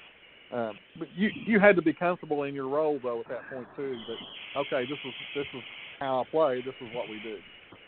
[0.52, 3.66] Um, but you you had to be comfortable in your role though at that point
[3.76, 3.96] too.
[4.08, 5.62] That okay, this is this is
[6.00, 6.62] how I play.
[6.64, 7.38] This is what we do,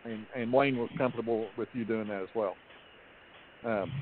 [0.05, 2.55] and and Wayne was comfortable with you doing that as well.
[3.64, 3.93] Um,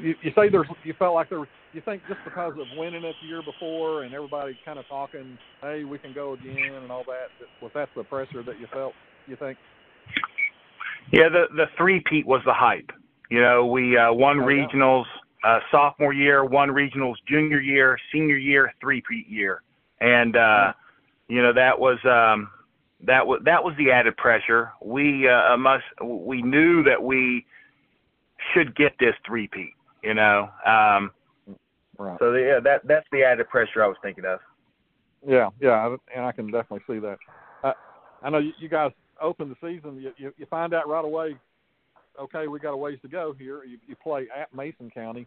[0.00, 3.04] you, you say there's you felt like there was you think just because of winning
[3.04, 6.90] it the year before and everybody kind of talking, hey, we can go again and
[6.90, 7.28] all that.
[7.60, 8.94] Was that the pressure that you felt?
[9.28, 9.58] You think?
[11.12, 12.90] Yeah, the the three peat was the hype.
[13.30, 15.04] You know, we uh, won Oh, regionals
[15.44, 19.62] uh, sophomore year, won regionals junior year, senior year, three peat year,
[20.00, 20.72] and uh,
[21.28, 22.50] you know that was um,
[23.04, 24.72] that was that was the added pressure.
[24.82, 27.46] We uh, must we knew that we
[28.52, 29.74] should get this three peat.
[30.02, 31.10] You know, um,
[31.98, 32.16] Right.
[32.20, 34.38] so yeah, that that's the added pressure I was thinking of.
[35.26, 37.16] Yeah, yeah, and I can definitely see that.
[37.64, 37.72] Uh,
[38.22, 40.00] I know you, you guys open the season.
[40.00, 41.36] You, you you find out right away.
[42.20, 43.64] Okay, we got a ways to go here.
[43.64, 45.26] You, you play at Mason County,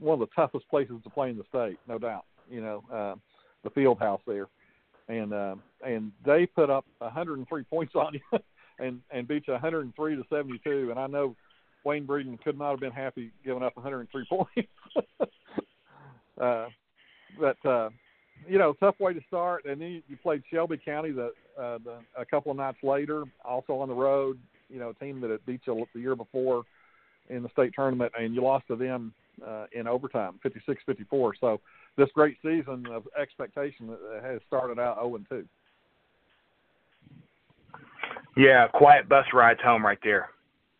[0.00, 2.24] one of the toughest places to play in the state, no doubt.
[2.50, 3.14] You know, uh,
[3.62, 4.46] the field house there,
[5.08, 5.56] and uh,
[5.86, 8.38] and they put up 103 points on you,
[8.78, 10.90] and and beat you 103 to 72.
[10.90, 11.36] And I know
[11.84, 14.70] Wayne Breeden could not have been happy giving up 103 points.
[16.40, 16.66] uh,
[17.38, 17.90] but uh,
[18.46, 19.64] you know, tough way to start.
[19.64, 23.24] And then you, you played Shelby County the, uh, the a couple of nights later,
[23.44, 24.38] also on the road.
[24.68, 26.64] You know, a team that had beat you the year before
[27.28, 29.12] in the state tournament, and you lost to them
[29.46, 31.32] uh, in overtime, 56-54.
[31.40, 31.60] So
[31.96, 35.44] this great season of expectation has started out 0 and 2.
[38.36, 40.30] Yeah, quiet bus rides home right there.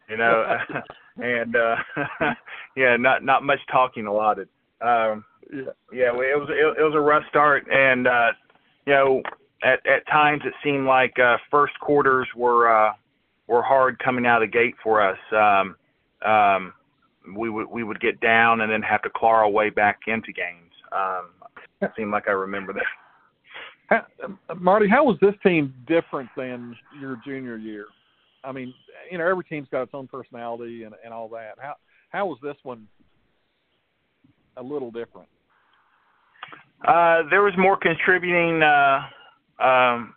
[0.08, 0.58] You know,
[1.16, 1.76] and uh
[2.76, 4.48] yeah, not not much talking allotted.
[4.80, 5.72] Um Yeah.
[5.92, 8.28] yeah, it was it, it was a rough start and uh
[8.86, 9.22] you know,
[9.62, 12.92] at at times it seemed like uh first quarters were uh
[13.46, 15.18] were hard coming out of the gate for us.
[15.32, 15.76] Um
[16.28, 16.72] um
[17.36, 20.32] we would we would get down and then have to claw our way back into
[20.32, 20.72] games.
[20.92, 21.30] Um
[21.80, 22.82] it seemed like I remember that.
[23.88, 24.04] How,
[24.54, 27.86] Marty, how was this team different than your junior year?
[28.44, 28.74] I mean,
[29.10, 31.54] you know, every team's got its own personality and, and all that.
[31.58, 31.74] How
[32.10, 32.86] how was this one
[34.56, 35.28] a little different?
[36.86, 39.00] Uh, there was more contributing, uh,
[39.58, 40.14] um,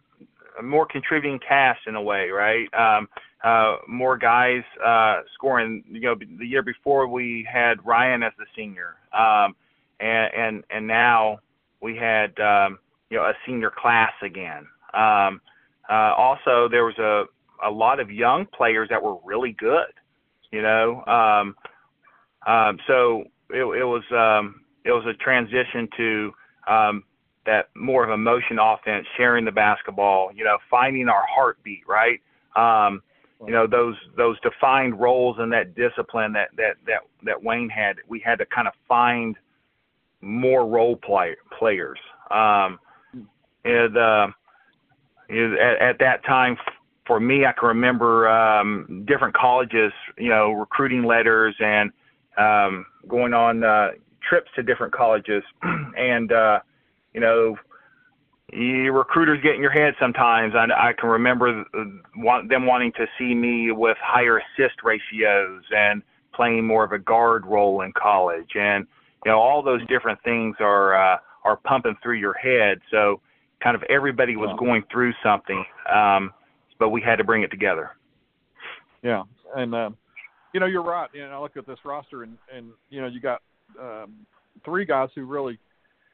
[0.63, 2.67] more contributing cast in a way, right?
[2.73, 3.07] Um,
[3.43, 5.83] uh, more guys uh, scoring.
[5.89, 9.55] You know, the year before we had Ryan as the senior, um,
[9.99, 11.39] and and and now
[11.81, 12.79] we had um,
[13.09, 14.67] you know a senior class again.
[14.93, 15.41] Um,
[15.89, 17.23] uh, also, there was a
[17.63, 19.91] a lot of young players that were really good.
[20.51, 21.55] You know, um,
[22.45, 26.31] um, so it, it was um, it was a transition to
[26.67, 27.03] um,
[27.45, 32.19] that more of a motion offense, sharing the basketball, you know, finding our heartbeat, right?
[32.55, 33.01] Um,
[33.45, 37.97] you know, those those defined roles and that discipline that that that that Wayne had,
[38.07, 39.35] we had to kind of find
[40.21, 41.97] more role play, players.
[42.29, 42.79] Um,
[43.65, 44.27] and uh,
[45.29, 46.55] at, at that time,
[47.07, 51.91] for me, I can remember um, different colleges, you know, recruiting letters and
[52.37, 53.89] um, going on uh,
[54.27, 55.43] trips to different colleges,
[55.97, 56.59] and uh,
[57.13, 57.55] you know,
[58.51, 60.53] you recruiters get in your head sometimes.
[60.55, 61.63] I, I can remember
[62.17, 66.01] want, them wanting to see me with higher assist ratios and
[66.33, 68.85] playing more of a guard role in college, and
[69.25, 72.79] you know, all those different things are uh, are pumping through your head.
[72.89, 73.21] So,
[73.63, 76.33] kind of everybody was going through something, um,
[76.79, 77.91] but we had to bring it together.
[79.03, 79.23] Yeah,
[79.55, 79.97] and um,
[80.53, 81.09] you know you're right.
[81.13, 83.41] You know, I look at this roster, and and you know you got
[83.79, 84.25] um,
[84.65, 85.59] three guys who really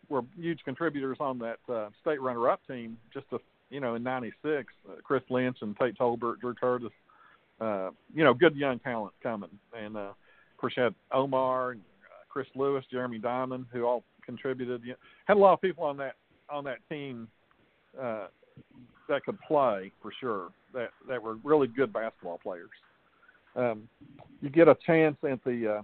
[0.10, 2.98] were huge contributors on that uh, state runner-up team.
[3.14, 3.38] Just a
[3.70, 6.92] you know in '96, uh, Chris Lynch and Tate Tolbert, Drew Curtis.
[7.60, 11.82] Uh, you know, good young talent coming, and uh, of course you had Omar, and,
[12.06, 14.82] uh, Chris Lewis, Jeremy Diamond, who all contributed.
[14.84, 16.16] You know, had a lot of people on that
[16.50, 17.28] on that team
[18.00, 18.28] uh,
[19.10, 20.50] that could play for sure.
[20.74, 22.70] That that were really good basketball players.
[23.56, 23.90] Um,
[24.42, 25.82] you get a chance at the uh,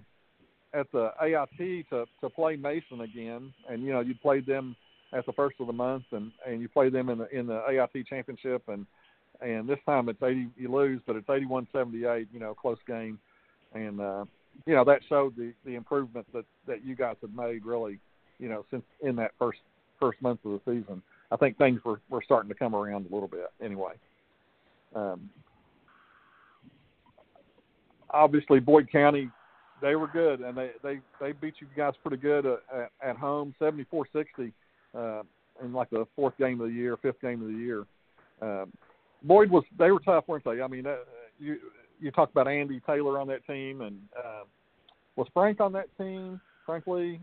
[0.74, 4.76] at the AIT to to play Mason again, and you know you played them
[5.12, 7.62] at the first of the month, and and you played them in the in the
[7.68, 8.86] AIT championship, and
[9.40, 12.28] and this time it's eighty you lose, but it's eighty one seventy eight.
[12.32, 13.18] You know, close game,
[13.72, 14.24] and uh,
[14.66, 17.98] you know that showed the the improvement that that you guys have made really,
[18.38, 19.60] you know, since in that first
[20.00, 21.02] first month of the season.
[21.30, 23.94] I think things were were starting to come around a little bit anyway.
[24.94, 25.28] Um,
[28.10, 29.30] obviously, Boyd County,
[29.84, 33.16] they were good, and they they they beat you guys pretty good uh, at, at
[33.16, 34.50] home, seventy four sixty,
[34.96, 35.22] uh,
[35.62, 37.84] in like the fourth game of the year, fifth game of the year.
[38.40, 38.72] Um,
[39.22, 40.62] Boyd was they were tough, weren't they?
[40.62, 40.96] I mean, uh,
[41.38, 41.58] you
[42.00, 44.44] you talked about Andy Taylor on that team, and uh,
[45.16, 46.40] was Frank on that team?
[46.64, 47.20] Frank Lee.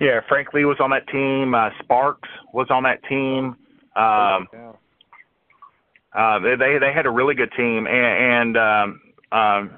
[0.00, 1.54] Yeah, Frank Lee was on that team.
[1.54, 3.56] Uh, Sparks was on that team.
[3.94, 4.72] Um, yeah.
[6.12, 9.00] uh, they they they had a really good team, and, and um,
[9.30, 9.70] um,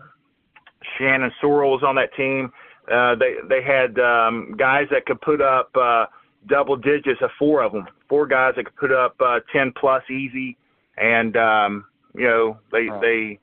[0.99, 2.53] Shannon Sorrell was on that team.
[2.91, 6.07] Uh, they they had um, guys that could put up uh,
[6.49, 10.03] double digits of four of them, four guys that could put up uh, ten plus
[10.11, 10.57] easy,
[10.97, 11.85] and um,
[12.15, 13.01] you know they Right.
[13.01, 13.39] they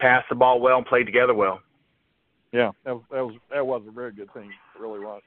[0.00, 1.60] passed the ball well and played together well.
[2.52, 4.50] Yeah, that was that was that was a very good team.
[4.74, 5.22] It really was.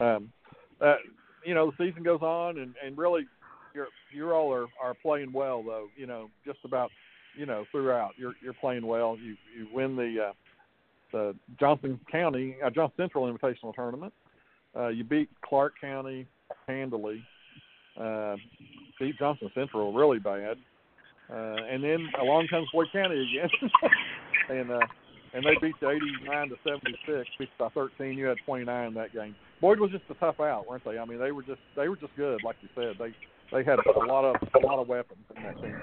[0.00, 0.32] Um,
[0.80, 0.96] uh,
[1.44, 3.26] you know, the season goes on, and and really,
[3.74, 5.88] you're you all are are playing well though.
[5.96, 6.90] You know, just about
[7.36, 9.16] you know throughout you're you're playing well.
[9.18, 10.32] You you win the uh,
[11.12, 14.12] the Johnson County uh, Johnson Central Invitational Tournament.
[14.76, 16.26] Uh, you beat Clark County
[16.66, 17.22] handily.
[17.98, 18.36] Uh,
[19.00, 20.56] beat Johnson Central really bad.
[21.30, 23.50] Uh, and then along comes Boyd County again,
[24.48, 24.80] and uh,
[25.34, 28.16] and they beat you 89 to 76, beat by 13.
[28.16, 29.34] You had 29 in that game.
[29.60, 30.98] Boyd was just a tough out, weren't they?
[30.98, 32.94] I mean, they were just they were just good, like you said.
[32.98, 33.14] They
[33.52, 35.76] they had a lot of a lot of weapons in that team.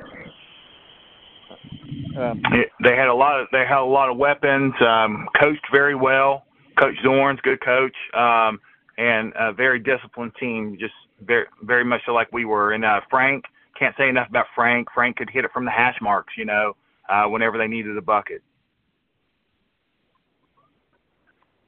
[2.17, 2.41] Um,
[2.83, 4.73] they had a lot of they had a lot of weapons.
[4.79, 6.45] Um, coached very well.
[6.79, 8.59] Coach Zornes good coach, um,
[8.97, 10.77] and a very disciplined team.
[10.79, 12.73] Just very very much like we were.
[12.73, 13.45] And uh, Frank
[13.77, 14.87] can't say enough about Frank.
[14.93, 16.75] Frank could hit it from the hash marks, you know,
[17.09, 18.41] uh, whenever they needed a bucket.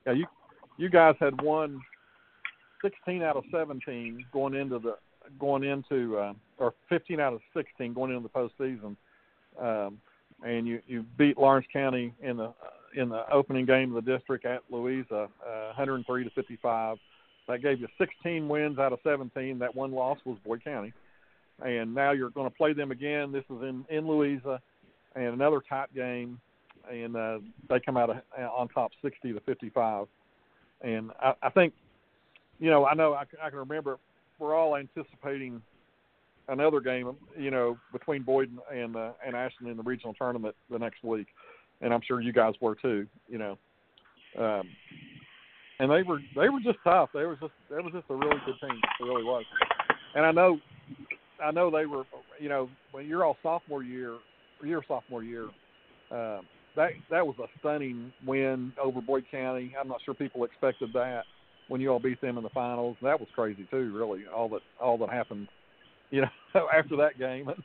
[0.05, 0.25] Yeah, you
[0.77, 1.81] you guys had won
[2.81, 4.97] 16 out of 17 going into the
[5.39, 8.95] going into uh, or 15 out of 16 going into the postseason,
[9.59, 9.99] um,
[10.43, 12.53] and you you beat Lawrence County in the
[12.95, 16.97] in the opening game of the district at Louisa, uh, 103 to 55.
[17.47, 19.59] That gave you 16 wins out of 17.
[19.59, 20.93] That one loss was Boyd County
[21.63, 23.31] and now you're going to play them again.
[23.31, 24.61] This is in in Louisa,
[25.15, 26.39] and another tight game,
[26.91, 30.07] and uh, they come out of, on top 60 to 55.
[30.81, 31.73] And I, I think,
[32.59, 33.97] you know, I know I, I can remember
[34.39, 35.61] we're all anticipating
[36.47, 40.79] another game, you know, between Boyd and uh, and Ashland in the regional tournament the
[40.79, 41.27] next week,
[41.81, 43.07] and I'm sure you guys were too.
[43.27, 43.57] You know,
[44.39, 44.63] um,
[45.79, 47.09] and they were they were just tough.
[47.13, 48.79] They was just that was just a really good team.
[48.99, 49.45] It really was.
[50.15, 50.59] And I know
[51.43, 52.03] I know they were,
[52.39, 54.17] you know, when you're all sophomore year,
[54.63, 55.47] your sophomore year,
[56.11, 56.39] uh,
[56.75, 59.75] that that was a stunning win over Boyd County.
[59.79, 61.23] I'm not sure people expected that
[61.67, 62.97] when you all beat them in the finals.
[63.01, 64.23] That was crazy too, really.
[64.33, 65.47] All that all that happened,
[66.11, 67.63] you know, after that game and,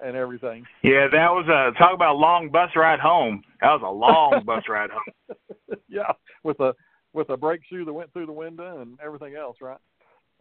[0.00, 0.64] and everything.
[0.82, 3.42] Yeah, that was a talk about a long bus ride home.
[3.60, 5.78] That was a long bus ride home.
[5.88, 6.12] yeah,
[6.44, 6.74] with a
[7.12, 9.78] with a brake shoe that went through the window and everything else, right?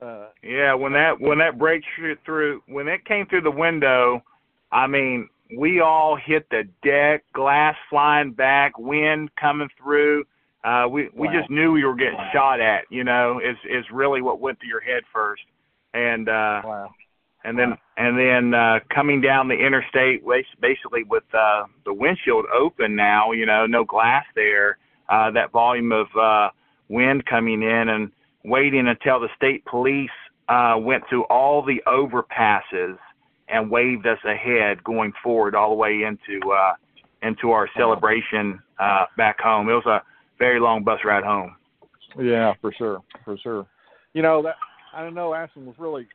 [0.01, 4.23] Uh, yeah, when that when that brake shoe through when it came through the window,
[4.71, 10.23] I mean, we all hit the deck, glass flying back, wind coming through.
[10.63, 11.33] Uh, we we wow.
[11.39, 12.29] just knew we were getting wow.
[12.33, 12.85] shot at.
[12.89, 15.43] You know, is is really what went through your head first,
[15.93, 16.91] and uh, wow.
[17.43, 20.23] And then and then uh, coming down the interstate,
[20.61, 23.31] basically with uh, the windshield open now.
[23.31, 24.77] You know, no glass there.
[25.09, 26.49] Uh, that volume of uh,
[26.87, 28.11] wind coming in and
[28.45, 30.09] waiting until the state police
[30.47, 32.97] uh, went through all the overpasses
[33.49, 36.73] and waved us ahead going forward all the way into uh,
[37.21, 39.69] into our celebration uh, back home.
[39.69, 40.01] It was a
[40.39, 41.55] very long bus ride home.
[42.19, 43.65] Yeah, for sure, for sure.
[44.13, 44.55] You know that
[44.93, 45.33] I don't know.
[45.33, 46.07] Ashland was really.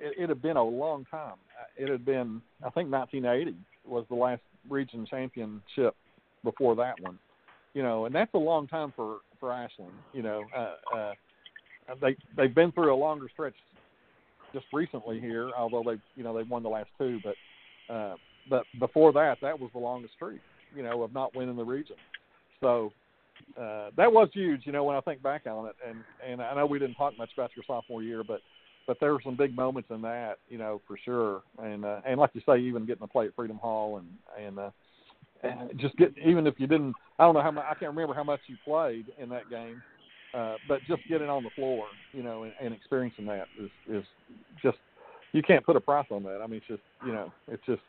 [0.00, 1.36] It, it had been a long time.
[1.76, 5.94] It had been, I think, 1980 was the last region championship
[6.44, 7.18] before that one.
[7.74, 9.92] You know, and that's a long time for for Ashland.
[10.12, 11.12] You know, uh, uh,
[12.00, 13.54] they they've been through a longer stretch
[14.52, 18.14] just recently here, although they you know they've won the last two, but uh,
[18.48, 20.40] but before that, that was the longest streak,
[20.74, 21.96] you know, of not winning the region.
[22.60, 22.92] So
[23.56, 25.76] uh, that was huge, you know, when I think back on it.
[25.86, 28.40] And and I know we didn't talk much about your sophomore year, but
[28.88, 31.42] but there were some big moments in that, you know, for sure.
[31.62, 34.08] And uh, and like you say, even getting to play at Freedom Hall and
[34.44, 34.70] and uh,
[35.76, 38.24] just get even if you didn't, I don't know how much I can't remember how
[38.24, 39.80] much you played in that game
[40.34, 44.04] uh, but just getting on the floor, you know, and, and experiencing that is is
[44.62, 44.78] just
[45.32, 46.40] you can't put a price on that.
[46.42, 47.82] I mean, it's just you know, it's just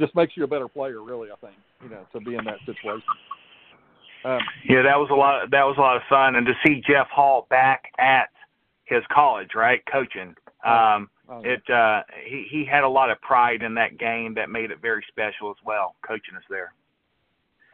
[0.00, 1.28] just makes you a better player, really.
[1.30, 3.02] I think you know to be in that situation.
[4.24, 5.50] Um, yeah, that was a lot.
[5.50, 8.28] That was a lot of fun, and to see Jeff Hall back at
[8.88, 10.34] his college, right, coaching.
[10.64, 11.50] Oh, um, oh, yeah.
[11.50, 14.80] It uh, he he had a lot of pride in that game that made it
[14.80, 16.72] very special as well, coaching us there.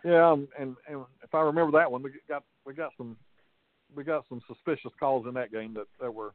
[0.05, 3.17] Yeah, um, and and if I remember that one, we got we got some
[3.95, 6.33] we got some suspicious calls in that game that that were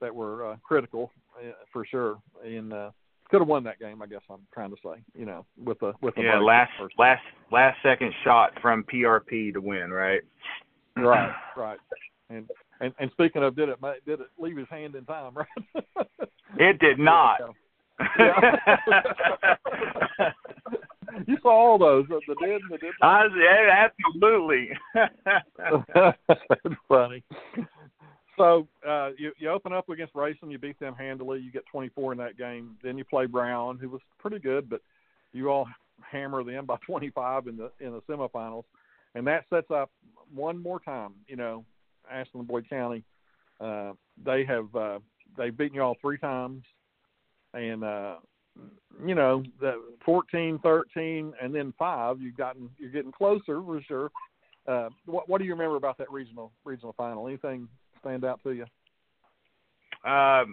[0.00, 2.18] that were uh, critical uh, for sure.
[2.44, 2.90] And uh,
[3.30, 5.02] could have won that game, I guess I'm trying to say.
[5.18, 6.94] You know, with a with a yeah last first.
[6.98, 10.20] last last second shot from PRP to win, right?
[10.96, 11.78] Right, right.
[12.30, 12.48] And
[12.84, 15.34] and and speaking of, did it did it leave his hand in time?
[15.34, 15.46] Right.
[16.58, 17.40] it did not.
[18.18, 18.56] Yeah.
[21.26, 22.94] you saw all those, the did and the did.
[23.02, 24.70] I yeah, absolutely.
[25.94, 26.16] That's
[26.88, 27.22] funny.
[28.36, 31.40] So uh, you you open up against Raceland, you beat them handily.
[31.40, 32.76] You get 24 in that game.
[32.82, 34.80] Then you play Brown, who was pretty good, but
[35.32, 35.68] you all
[36.00, 38.64] hammer them by 25 in the in the semifinals,
[39.14, 39.90] and that sets up
[40.34, 41.12] one more time.
[41.28, 41.64] You know,
[42.10, 43.04] Ashland and Boyd County,
[43.60, 43.92] uh,
[44.24, 44.98] they have uh,
[45.36, 46.62] they've beaten you all three times,
[47.52, 48.16] and uh,
[49.04, 52.20] you know the 14, 13, and then five.
[52.20, 54.10] You've gotten you're getting closer for sure.
[54.66, 57.26] Uh, what, what do you remember about that regional regional final?
[57.26, 57.68] Anything
[58.00, 58.66] stand out to you?
[60.04, 60.44] Uh,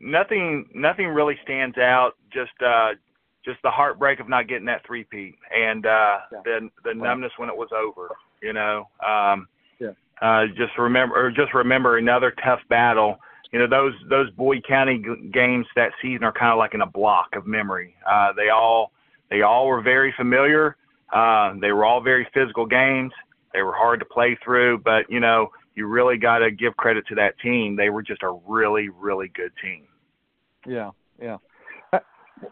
[0.00, 2.12] nothing, nothing really stands out.
[2.32, 2.90] Just, uh,
[3.44, 6.38] just the heartbreak of not getting that three peat and uh, yeah.
[6.44, 8.10] the the numbness when it was over.
[8.42, 9.48] You know, um.
[10.20, 13.16] Uh, just remember, or just remember another tough battle.
[13.52, 16.82] You know, those those Boyd County g- games that season are kind of like in
[16.82, 17.94] a block of memory.
[18.08, 18.92] Uh, they all
[19.30, 20.76] they all were very familiar.
[21.12, 23.12] Uh, they were all very physical games.
[23.52, 27.06] They were hard to play through, but you know, you really got to give credit
[27.08, 27.74] to that team.
[27.74, 29.86] They were just a really, really good team.
[30.66, 30.90] Yeah,
[31.20, 31.38] yeah.
[31.92, 31.98] Uh,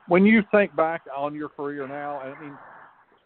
[0.06, 2.56] when you think back on your career now, I mean,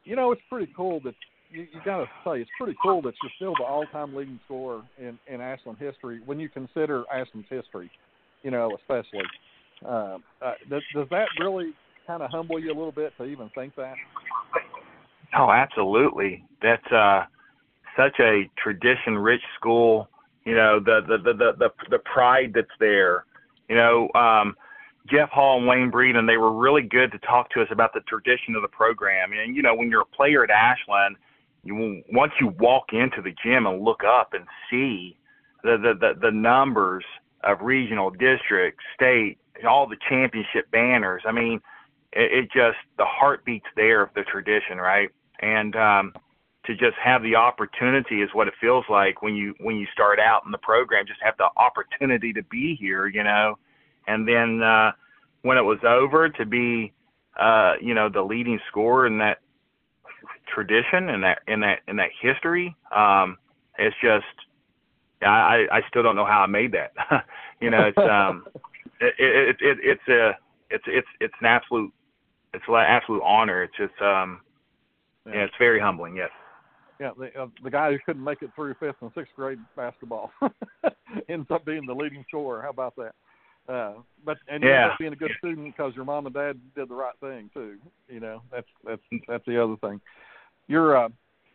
[0.04, 1.14] you know, it's pretty cool that
[1.52, 4.82] you, you got to say it's pretty cool that you're still the all-time leading scorer
[4.98, 6.20] in in Ashland history.
[6.24, 7.90] When you consider Ashland's history,
[8.42, 9.24] you know, especially,
[9.84, 11.72] uh, uh, does, does that really
[12.06, 13.94] kind of humble you a little bit to even think that?
[15.36, 16.44] Oh, absolutely.
[16.60, 17.24] That's uh
[17.96, 20.08] such a tradition rich school
[20.44, 23.26] you know the the the the the, the pride that's there
[23.68, 24.56] you know um
[25.10, 28.00] Jeff Hall and Wayne Breeden, they were really good to talk to us about the
[28.02, 29.32] tradition of the program.
[29.32, 31.16] And you know, when you're a player at Ashland,
[31.64, 35.16] you once you walk into the gym and look up and see
[35.62, 37.04] the the the, the numbers
[37.44, 39.38] of regional, district, state,
[39.68, 41.22] all the championship banners.
[41.26, 41.60] I mean,
[42.12, 45.08] it, it just the heartbeats there of the tradition, right?
[45.40, 46.12] And um,
[46.66, 50.18] to just have the opportunity is what it feels like when you when you start
[50.18, 53.58] out in the program just have the opportunity to be here you know
[54.06, 54.92] and then uh
[55.42, 56.92] when it was over to be
[57.38, 59.38] uh you know the leading scorer in that
[60.54, 63.36] tradition and that in that in that history um
[63.78, 64.24] it's just
[65.22, 66.92] i i still don't know how i made that
[67.60, 68.44] you know it's um
[69.00, 70.32] it, it, it it's a
[70.70, 71.92] it's it's it's an absolute
[72.54, 74.40] it's an absolute honor it's just um
[75.26, 76.30] yeah, yeah it's very humbling yes
[77.02, 80.30] yeah, the uh, the guy who couldn't make it through fifth and sixth grade basketball
[81.28, 82.62] ends up being the leading scorer.
[82.62, 83.12] How about that?
[83.68, 83.94] Uh,
[84.24, 84.84] but and you yeah.
[84.84, 87.50] end up being a good student because your mom and dad did the right thing
[87.52, 87.78] too.
[88.08, 90.00] You know, that's that's that's the other thing.
[90.68, 91.08] You're uh,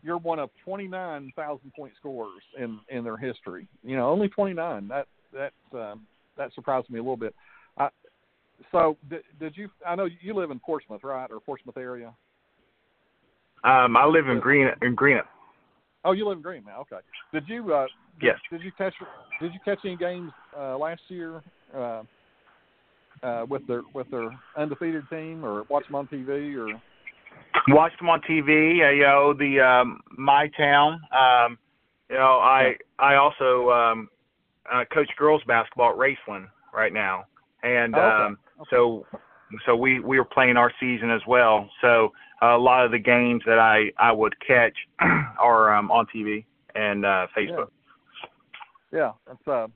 [0.04, 3.68] you're one of 29,000 point scorers in in their history.
[3.84, 4.88] You know, only 29.
[4.88, 6.06] That that um,
[6.38, 7.34] that surprised me a little bit.
[7.78, 7.90] I,
[8.72, 9.70] so did, did you?
[9.86, 12.14] I know you live in Portsmouth, right, or Portsmouth area?
[13.64, 15.26] Um, I live in Green in Greenup.
[16.06, 16.82] Oh, you live in Green now.
[16.82, 17.04] Okay.
[17.34, 17.74] Did you?
[17.74, 17.88] Uh,
[18.20, 18.36] did, yes.
[18.52, 18.94] Did you catch?
[19.42, 21.42] Did you catch any games uh, last year
[21.76, 22.04] uh,
[23.24, 26.80] uh, with their with their undefeated team, or watch them on TV, or?
[27.70, 28.86] Watched them on TV.
[28.86, 31.02] Uh, you know the um, my town.
[31.12, 31.58] Um,
[32.10, 34.10] you know I I also um,
[34.72, 37.26] uh, coach girls basketball at Raceland right now,
[37.64, 38.26] and oh, okay.
[38.26, 38.68] um, okay.
[38.70, 39.06] so
[39.66, 41.70] so we we were playing our season as well.
[41.82, 42.12] So
[42.42, 44.76] a lot of the games that I I would catch
[45.40, 47.70] are um, on TV and uh, Facebook.
[48.92, 49.68] Yeah, yeah that's uh,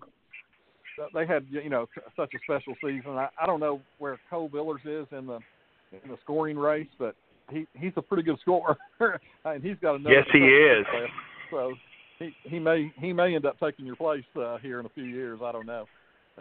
[1.13, 3.17] they had you know such a special season.
[3.17, 5.39] I, I don't know where Cole Villers is in the
[5.91, 7.15] in the scoring race, but
[7.51, 8.77] he he's a pretty good scorer,
[9.45, 10.15] and he's got another.
[10.15, 10.85] Yes, he is.
[11.49, 11.73] So
[12.19, 15.03] he he may he may end up taking your place uh, here in a few
[15.03, 15.39] years.
[15.43, 15.85] I don't know,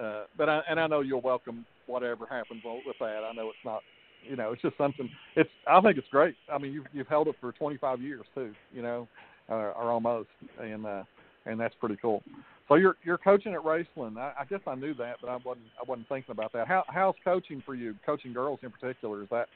[0.00, 3.22] uh, but I, and I know you'll welcome whatever happens with that.
[3.28, 3.82] I know it's not
[4.28, 5.08] you know, it's just something.
[5.36, 6.34] It's I think it's great.
[6.52, 8.52] I mean, you've you've held it for 25 years too.
[8.72, 9.08] You know,
[9.48, 10.28] uh, or almost,
[10.60, 11.04] and uh,
[11.46, 12.22] and that's pretty cool.
[12.68, 14.18] So you're you're coaching at Raceland.
[14.18, 16.68] I, I guess I knew that, but I wasn't I wasn't thinking about that.
[16.68, 17.94] How how's coaching for you?
[18.04, 19.22] Coaching girls in particular.
[19.22, 19.48] Is that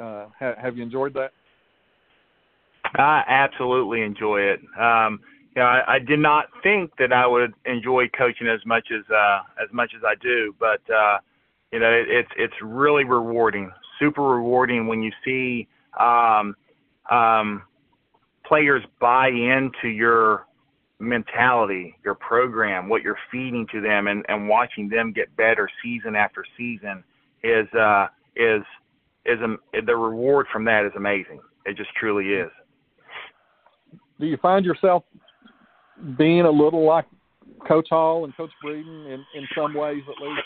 [0.00, 1.32] uh, ha, have you enjoyed that?
[2.96, 4.60] I absolutely enjoy it.
[4.78, 5.20] Um,
[5.54, 9.04] you know, I, I did not think that I would enjoy coaching as much as
[9.10, 11.18] uh, as much as I do, but uh,
[11.72, 13.70] you know, it, it's it's really rewarding
[14.00, 15.68] super rewarding when you see
[16.00, 16.56] um,
[17.10, 17.62] um,
[18.44, 20.46] players buy into your
[20.98, 26.16] mentality, your program, what you're feeding to them, and, and watching them get better season
[26.16, 27.04] after season
[27.44, 28.62] is uh, is
[29.26, 29.38] is
[29.86, 31.40] the reward from that is amazing.
[31.66, 32.50] It just truly is.
[34.18, 35.04] Do you find yourself
[36.16, 37.06] being a little like
[37.66, 40.42] Coach Hall and Coach Breeden in, in some ways at least?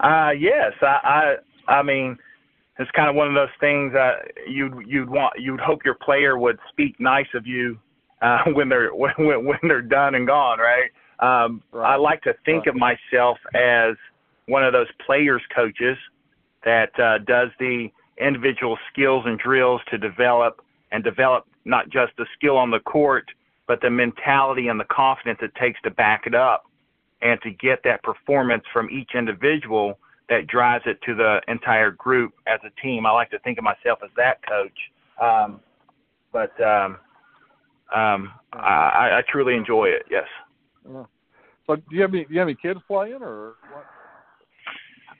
[0.00, 1.34] Uh, yes, I,
[1.68, 2.16] I mean,
[2.78, 6.38] it's kind of one of those things that you'd you'd want you'd hope your player
[6.38, 7.78] would speak nice of you
[8.22, 10.90] uh, when they're when when they're done and gone, right?
[11.20, 11.94] Um, right.
[11.94, 12.74] I like to think right.
[12.74, 13.94] of myself as
[14.48, 15.96] one of those players coaches
[16.64, 17.88] that uh, does the
[18.20, 20.60] individual skills and drills to develop
[20.90, 23.24] and develop not just the skill on the court,
[23.66, 26.64] but the mentality and the confidence it takes to back it up
[27.22, 29.98] and to get that performance from each individual
[30.28, 33.06] that drives it to the entire group as a team.
[33.06, 34.78] I like to think of myself as that coach.
[35.20, 35.60] Um,
[36.32, 36.98] but um,
[37.94, 40.02] um, I, I truly enjoy it.
[40.10, 40.26] Yes.
[40.90, 41.04] Yeah.
[41.66, 43.86] So, do you have any do you have any kids playing or what?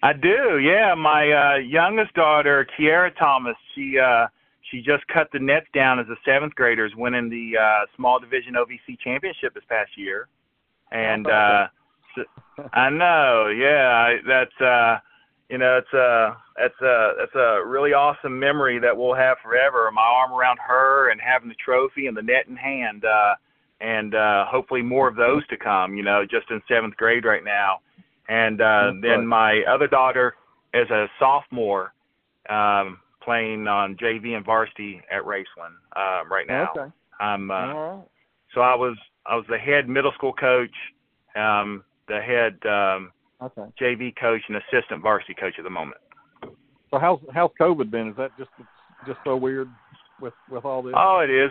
[0.03, 0.59] I do.
[0.59, 4.27] Yeah, my uh, youngest daughter, Kiara Thomas, she uh,
[4.71, 8.55] she just cut the nets down as a seventh graders, winning the uh, small division
[8.55, 10.29] OVC championship this past year.
[10.91, 11.67] And uh,
[12.17, 12.23] so,
[12.73, 14.99] I know, yeah, that's uh,
[15.49, 19.89] you know, it's a it's a it's a really awesome memory that we'll have forever.
[19.93, 23.35] My arm around her and having the trophy and the net in hand, uh,
[23.81, 25.95] and uh, hopefully more of those to come.
[25.95, 27.81] You know, just in seventh grade right now.
[28.29, 30.35] And uh, then my other daughter
[30.73, 31.93] is a sophomore,
[32.49, 36.71] um, playing on JV and varsity at Raceland uh, right now.
[36.77, 36.93] Okay.
[37.21, 38.05] I'm uh, right.
[38.55, 38.97] so I was
[39.27, 40.75] I was the head middle school coach,
[41.37, 43.13] um, the head um,
[43.43, 43.63] Okay.
[43.81, 45.97] JV coach, and assistant varsity coach at the moment.
[46.91, 48.11] So how's how's COVID been?
[48.11, 48.51] Is that just
[49.07, 49.69] just so weird
[50.21, 50.95] with with all this?
[50.97, 51.51] Oh, it is.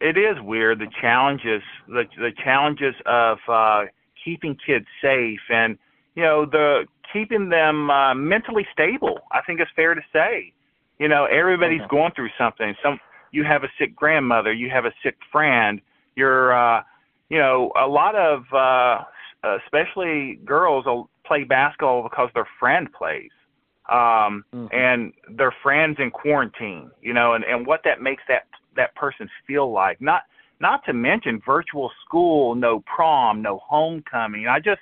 [0.00, 0.78] It is weird.
[0.78, 3.82] The challenges, the the challenges of uh,
[4.24, 5.76] keeping kids safe, and
[6.16, 9.20] you know the keeping them uh, mentally stable.
[9.30, 10.52] I think it's fair to say.
[10.98, 11.88] You know, everybody's Okay.
[11.88, 12.74] going through something.
[12.82, 12.98] Some
[13.30, 15.80] you have a sick grandmother, you have a sick friend.
[16.16, 16.82] You're, uh,
[17.28, 19.04] you know, a lot of uh,
[19.64, 23.30] especially girls will play basketball because their friend plays.
[23.88, 24.68] Um, Mhm.
[24.72, 29.30] and their friends in quarantine, you know, and, and what that makes that that person
[29.46, 30.00] feel like.
[30.00, 30.22] Not
[30.58, 34.48] not to mention virtual school, no prom, no homecoming.
[34.48, 34.80] I just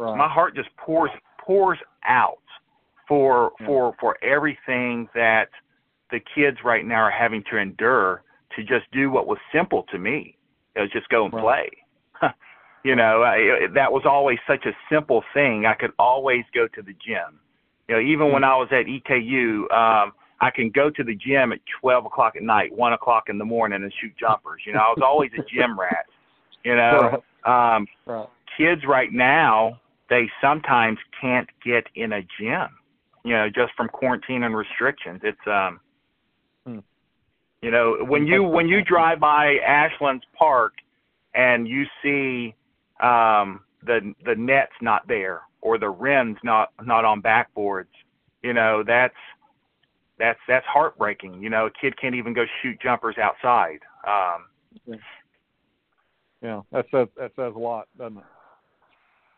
[0.00, 0.16] right.
[0.16, 2.38] my heart just pours pours out
[3.06, 3.66] for Yeah.
[3.66, 5.50] for for everything that
[6.10, 8.22] the kids right now are having to endure
[8.56, 10.36] to just do what was simple to me.
[10.74, 11.70] It was just go and Right.
[12.20, 12.30] play.
[12.84, 15.66] you know, I, that was always such a simple thing.
[15.66, 17.40] I could always go to the gym.
[17.88, 21.52] You know, even when I was at EKU, um, I can go to the gym
[21.52, 24.62] at 12 o'clock at night, 1 o'clock in the morning, and shoot jumpers.
[24.66, 26.06] You know, I was always a gym rat.
[26.64, 28.28] You know, um, Right.
[28.56, 29.80] kids right now,
[30.10, 32.68] they sometimes can't get in a gym.
[33.24, 35.20] You know, just from quarantine and restrictions.
[35.22, 35.80] It's um,
[36.66, 36.80] Hmm.
[37.62, 40.74] you know, when you when you drive by Ashlands Park
[41.34, 42.54] and you see
[43.02, 47.92] um, the the net's not there or the rims not not on backboards,
[48.42, 49.14] you know, that's
[50.18, 51.42] that's that's heartbreaking.
[51.42, 53.80] You know, a kid can't even go shoot jumpers outside.
[54.06, 54.98] Um,
[56.42, 58.24] Yeah, that says that says a lot, doesn't it?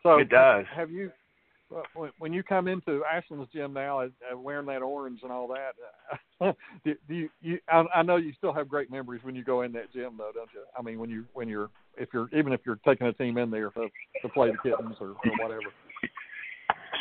[0.03, 0.65] So It does.
[0.75, 1.11] Have you,
[2.19, 5.73] when- you come into Ashland's gym now, uh, wearing that orange and all that,
[6.41, 6.51] uh,
[6.85, 7.29] do, do you?
[7.41, 10.15] you I, I know you still have great memories when you go in that gym,
[10.17, 10.61] though, don't you?
[10.77, 13.49] I mean, when you when you're if you're even if you're taking a team in
[13.49, 13.87] there to
[14.21, 15.71] to play the kittens or, or whatever.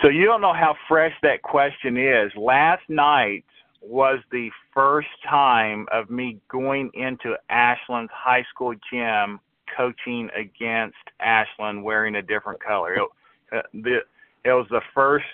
[0.01, 2.33] So you don't know how fresh that question is.
[2.37, 3.45] Last night
[3.81, 9.39] was the first time of me going into Ashland's high school gym
[9.77, 12.95] coaching against Ashland wearing a different color.
[12.95, 13.09] It,
[13.53, 13.99] uh, the,
[14.45, 15.27] it was the first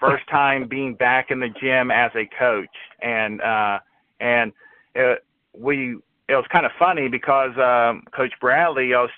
[0.00, 3.78] first time being back in the gym as a coach and uh
[4.20, 4.52] and
[4.94, 5.24] it,
[5.56, 5.96] we
[6.28, 9.10] it was kind of funny because um coach Bradley I was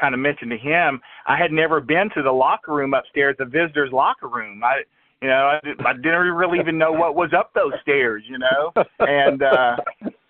[0.00, 3.44] kind of mentioned to him I had never been to the locker room upstairs, the
[3.44, 4.62] visitors' locker room.
[4.62, 4.82] I,
[5.20, 8.72] you know, I, I didn't really even know what was up those stairs, you know,
[9.00, 9.76] and uh,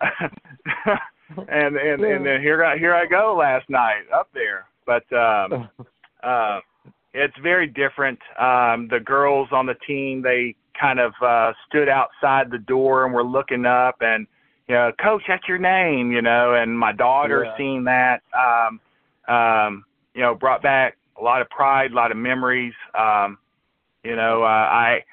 [1.29, 5.69] and and and then here I here I go last night up there, but um,
[6.23, 6.59] uh,
[7.13, 8.19] it's very different.
[8.39, 13.13] Um, the girls on the team they kind of uh, stood outside the door and
[13.13, 14.27] were looking up and
[14.67, 17.57] you know, coach, that's your name, you know, and my daughter Yeah.
[17.57, 18.21] seeing that.
[18.33, 18.81] Um,
[19.27, 22.73] um, you know, brought back a lot of pride, a lot of memories.
[22.93, 23.37] Um,
[24.03, 25.03] you know, uh, I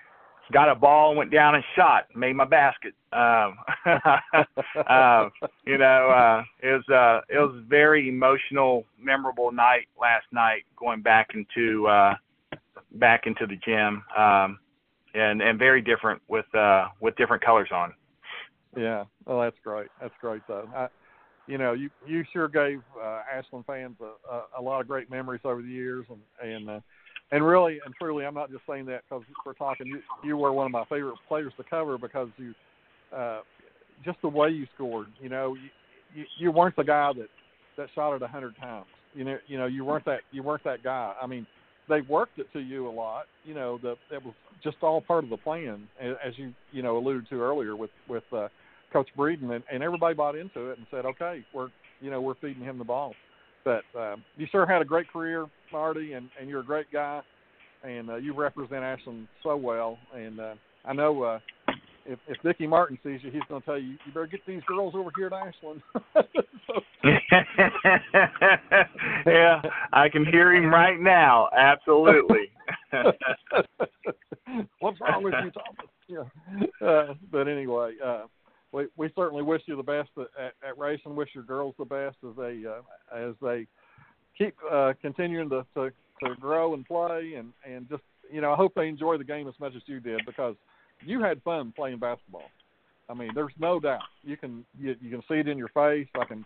[0.52, 2.94] got a ball, and went down and shot, made my basket.
[3.14, 3.56] Um,
[4.88, 5.30] um,
[5.64, 10.64] you know, uh, it was uh, it was a very emotional, memorable night last night,
[10.76, 12.14] going back into uh,
[12.92, 14.58] back into the gym, um,
[15.14, 17.92] and and very different with uh, with different colors on.
[18.76, 19.88] Yeah, well, that's great.
[20.00, 20.68] That's great, though.
[20.74, 20.88] I,
[21.46, 25.10] you know, you you sure gave uh, Ashland fans a, a, a lot of great
[25.10, 26.80] memories over the years, and and uh,
[27.30, 29.86] and really and truly, I'm not just saying that because we're talking.
[29.86, 32.54] You you were one of my favorite players to cover because you,
[33.14, 33.40] uh,
[34.04, 35.08] just the way you scored.
[35.20, 35.68] You know, you
[36.14, 37.28] you, you weren't the guy that
[37.76, 38.86] that shot it a hundred times.
[39.14, 41.14] You know, you know, you weren't that you weren't that guy.
[41.20, 41.46] I mean,
[41.88, 43.24] they worked it to you a lot.
[43.44, 46.96] You know, the that was just all part of the plan, as you you know
[46.98, 48.48] alluded to earlier with with uh,
[48.92, 51.68] Coach Breeden, and, and everybody bought into it and said, okay, we're
[52.00, 53.14] you know we're feeding him the ball.
[53.64, 57.22] But uh, you sure had a great career, Marty, and, and you're a great guy,
[57.82, 59.98] and uh, you represent Ashland so well.
[60.14, 60.54] And uh,
[60.84, 61.38] I know uh,
[62.06, 64.62] if if Dickie Martin sees you, he's going to tell you you better get these
[64.66, 65.82] girls over here to Ashland.
[66.66, 66.80] so,
[69.26, 71.48] yeah, I can hear him right now.
[71.56, 72.50] Absolutely.
[74.80, 75.86] What's wrong with you, Thomas?
[76.08, 76.24] Yeah.
[76.86, 78.24] Uh, but anyway, uh,
[78.72, 81.14] we we certainly wish you the best at, at Raceland.
[81.14, 82.82] Wish your girls the best as they uh,
[83.16, 83.66] as they
[84.36, 85.90] keep uh, continuing to, to
[86.22, 89.48] to grow and play and and just you know I hope they enjoy the game
[89.48, 90.54] as much as you did because
[91.04, 92.50] you had fun playing basketball.
[93.08, 94.02] I mean, there's no doubt.
[94.22, 96.08] You can you, you can see it in your face.
[96.18, 96.44] I can,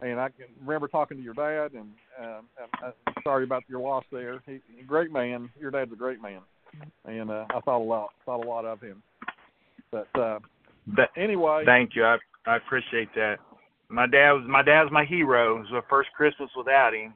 [0.00, 1.72] and I can remember talking to your dad.
[1.72, 1.88] And
[2.20, 2.40] uh,
[2.82, 4.42] I'm, I'm sorry about your loss there.
[4.46, 5.50] He, great man.
[5.58, 6.40] Your dad's a great man,
[7.06, 9.02] and uh, I thought a lot thought a lot of him.
[9.90, 10.40] But uh,
[10.86, 12.04] but anyway, thank you.
[12.04, 13.36] I I appreciate that.
[13.88, 15.56] My dad was my dad's my hero.
[15.56, 17.14] It was the first Christmas without him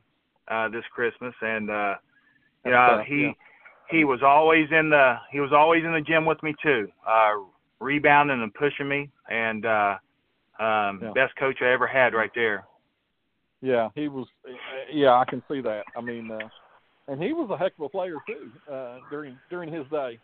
[0.48, 1.94] uh, this Christmas, and uh,
[2.64, 3.22] you know he.
[3.22, 3.32] Yeah
[3.90, 7.32] he was always in the he was always in the gym with me too, uh,
[7.80, 9.96] rebounding and pushing me, and uh,
[10.60, 11.12] um, yeah.
[11.14, 12.64] best coach I ever had right there.
[13.60, 14.26] Yeah, he was.
[14.92, 15.84] Yeah, I can see that.
[15.96, 16.48] I mean, uh,
[17.08, 20.18] and he was a heck of a player too uh, during during his day.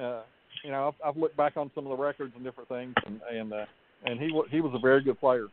[0.00, 0.22] Uh,
[0.64, 3.20] you know, I've, I've looked back on some of the records and different things, and
[3.32, 3.64] and uh,
[4.04, 5.46] and he he was a very good player.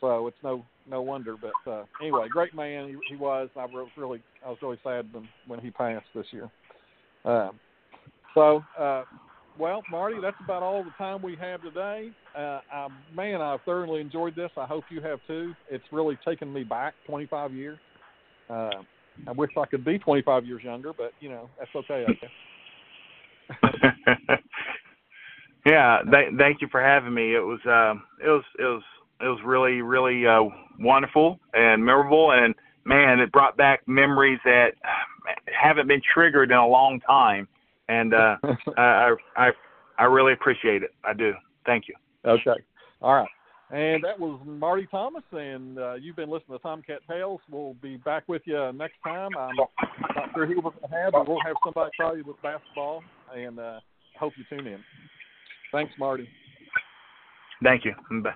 [0.00, 1.36] So it's no no wonder.
[1.36, 3.48] But uh, anyway, great man he, he was.
[3.56, 6.48] I was really I was really sad when when he passed this year.
[7.24, 7.58] Um,
[8.34, 9.04] so uh,
[9.58, 12.12] well, Marty, that's about all the time we have today.
[12.36, 14.50] Uh, I, man, I've thoroughly enjoyed this.
[14.56, 15.52] I hope you have too.
[15.68, 17.78] It's really taken me back 25 years.
[18.48, 18.70] Uh,
[19.26, 22.06] I wish I could be 25 years younger, but you know that's okay.
[22.20, 22.30] Guess.
[25.66, 27.34] yeah, th- thank you for having me.
[27.34, 28.82] It was um, it was it was
[29.20, 30.44] it was really really uh,
[30.78, 32.54] wonderful and memorable, and
[32.84, 34.70] man, it brought back memories that
[35.46, 37.48] haven't been triggered in a long time,
[37.88, 38.36] and uh,
[38.76, 39.50] I, I
[39.98, 40.90] I really appreciate it.
[41.04, 41.32] I do.
[41.66, 41.94] Thank you.
[42.24, 42.60] Okay.
[43.02, 43.28] All right.
[43.70, 47.40] And that was Marty Thomas, and uh, you've been listening to Tomcat Tales.
[47.50, 49.30] We'll be back with you next time.
[49.38, 53.02] I'm not sure who we're going to have, but we'll have somebody probably with basketball,
[53.36, 53.80] and uh,
[54.18, 54.82] hope you tune in.
[55.70, 56.26] Thanks, Marty.
[57.62, 57.92] Thank you.
[58.22, 58.30] Bye.